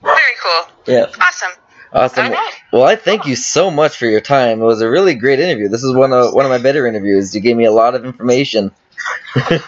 Very 0.00 0.16
cool. 0.40 0.68
Yeah, 0.86 1.06
Awesome. 1.20 1.50
awesome. 1.92 2.34
Well, 2.72 2.84
I 2.84 2.94
thank 2.94 3.26
you 3.26 3.34
so 3.34 3.68
much 3.72 3.96
for 3.98 4.06
your 4.06 4.20
time. 4.20 4.60
It 4.62 4.64
was 4.64 4.80
a 4.80 4.88
really 4.88 5.16
great 5.16 5.40
interview. 5.40 5.68
This 5.68 5.82
is 5.82 5.92
one 5.92 6.12
of 6.12 6.32
one 6.34 6.44
of 6.44 6.50
my 6.52 6.58
better 6.58 6.86
interviews. 6.86 7.34
You 7.34 7.40
gave 7.40 7.56
me 7.56 7.64
a 7.64 7.72
lot 7.72 7.96
of 7.96 8.04
information. 8.04 8.70
I 9.34 9.60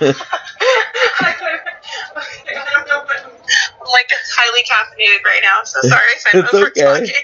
don't 2.73 2.89
know 2.89 3.03
what, 3.05 3.91
like 3.93 4.11
highly 4.41 4.63
caffeinated 4.63 5.25
right 5.25 5.41
now, 5.45 5.61
so 5.65 5.81
sorry 5.83 6.09
if 6.17 6.25
I'm 6.33 6.45
It's 6.45 6.55
over 6.55 6.67
okay. 6.69 6.81
talking. 6.81 7.15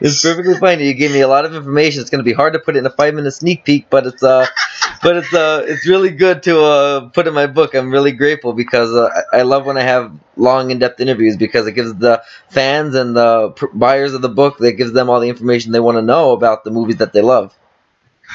It's 0.00 0.22
perfectly 0.22 0.54
fine. 0.58 0.80
You 0.80 0.92
gave 0.94 1.12
me 1.12 1.20
a 1.20 1.28
lot 1.28 1.44
of 1.44 1.54
information. 1.54 2.00
It's 2.00 2.10
going 2.10 2.18
to 2.18 2.24
be 2.28 2.32
hard 2.32 2.52
to 2.54 2.58
put 2.58 2.74
it 2.76 2.80
in 2.80 2.86
a 2.86 2.90
five 2.90 3.14
minute 3.14 3.32
sneak 3.32 3.64
peek, 3.64 3.88
but 3.90 4.06
it's 4.06 4.22
uh, 4.22 4.46
but 5.02 5.16
it's 5.16 5.32
uh, 5.32 5.64
it's 5.66 5.86
really 5.86 6.10
good 6.10 6.42
to 6.44 6.60
uh 6.62 7.08
put 7.10 7.26
in 7.26 7.34
my 7.34 7.46
book. 7.46 7.74
I'm 7.74 7.90
really 7.90 8.12
grateful 8.12 8.52
because 8.52 8.90
uh, 8.90 9.08
I 9.32 9.38
I 9.38 9.42
love 9.42 9.66
when 9.66 9.78
I 9.78 9.82
have 9.82 10.12
long 10.36 10.70
in 10.70 10.78
depth 10.80 11.00
interviews 11.00 11.36
because 11.36 11.66
it 11.66 11.72
gives 11.72 11.94
the 11.94 12.22
fans 12.50 12.94
and 12.94 13.16
the 13.16 13.50
pr- 13.50 13.66
buyers 13.72 14.14
of 14.14 14.22
the 14.22 14.28
book 14.28 14.58
that 14.58 14.72
gives 14.72 14.92
them 14.92 15.08
all 15.08 15.20
the 15.20 15.28
information 15.28 15.72
they 15.72 15.80
want 15.80 15.96
to 15.96 16.02
know 16.02 16.32
about 16.32 16.64
the 16.64 16.70
movies 16.70 16.96
that 16.96 17.12
they 17.12 17.22
love. 17.22 17.54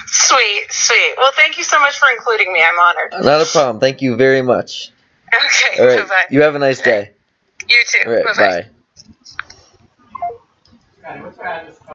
Sweet, 0.08 0.66
sweet. 0.70 1.14
Well, 1.18 1.32
thank 1.36 1.58
you 1.58 1.64
so 1.64 1.80
much 1.80 1.98
for 2.00 2.10
including 2.10 2.54
me. 2.54 2.64
I'm 2.64 2.80
honored. 2.80 3.26
Not 3.26 3.42
a 3.42 3.46
problem. 3.46 3.80
Thank 3.80 4.02
you 4.02 4.16
very 4.16 4.42
much. 4.42 4.92
Okay, 5.34 5.80
All 5.80 5.88
right. 5.88 6.00
bye-bye. 6.00 6.26
You 6.32 6.42
have 6.44 6.56
a 6.56 6.60
nice 6.60 6.82
day. 6.82 7.12
You 7.70 7.84
too. 7.88 8.10
Right. 8.10 8.26
Bye-bye. 8.26 8.70
Bye. 11.04 11.74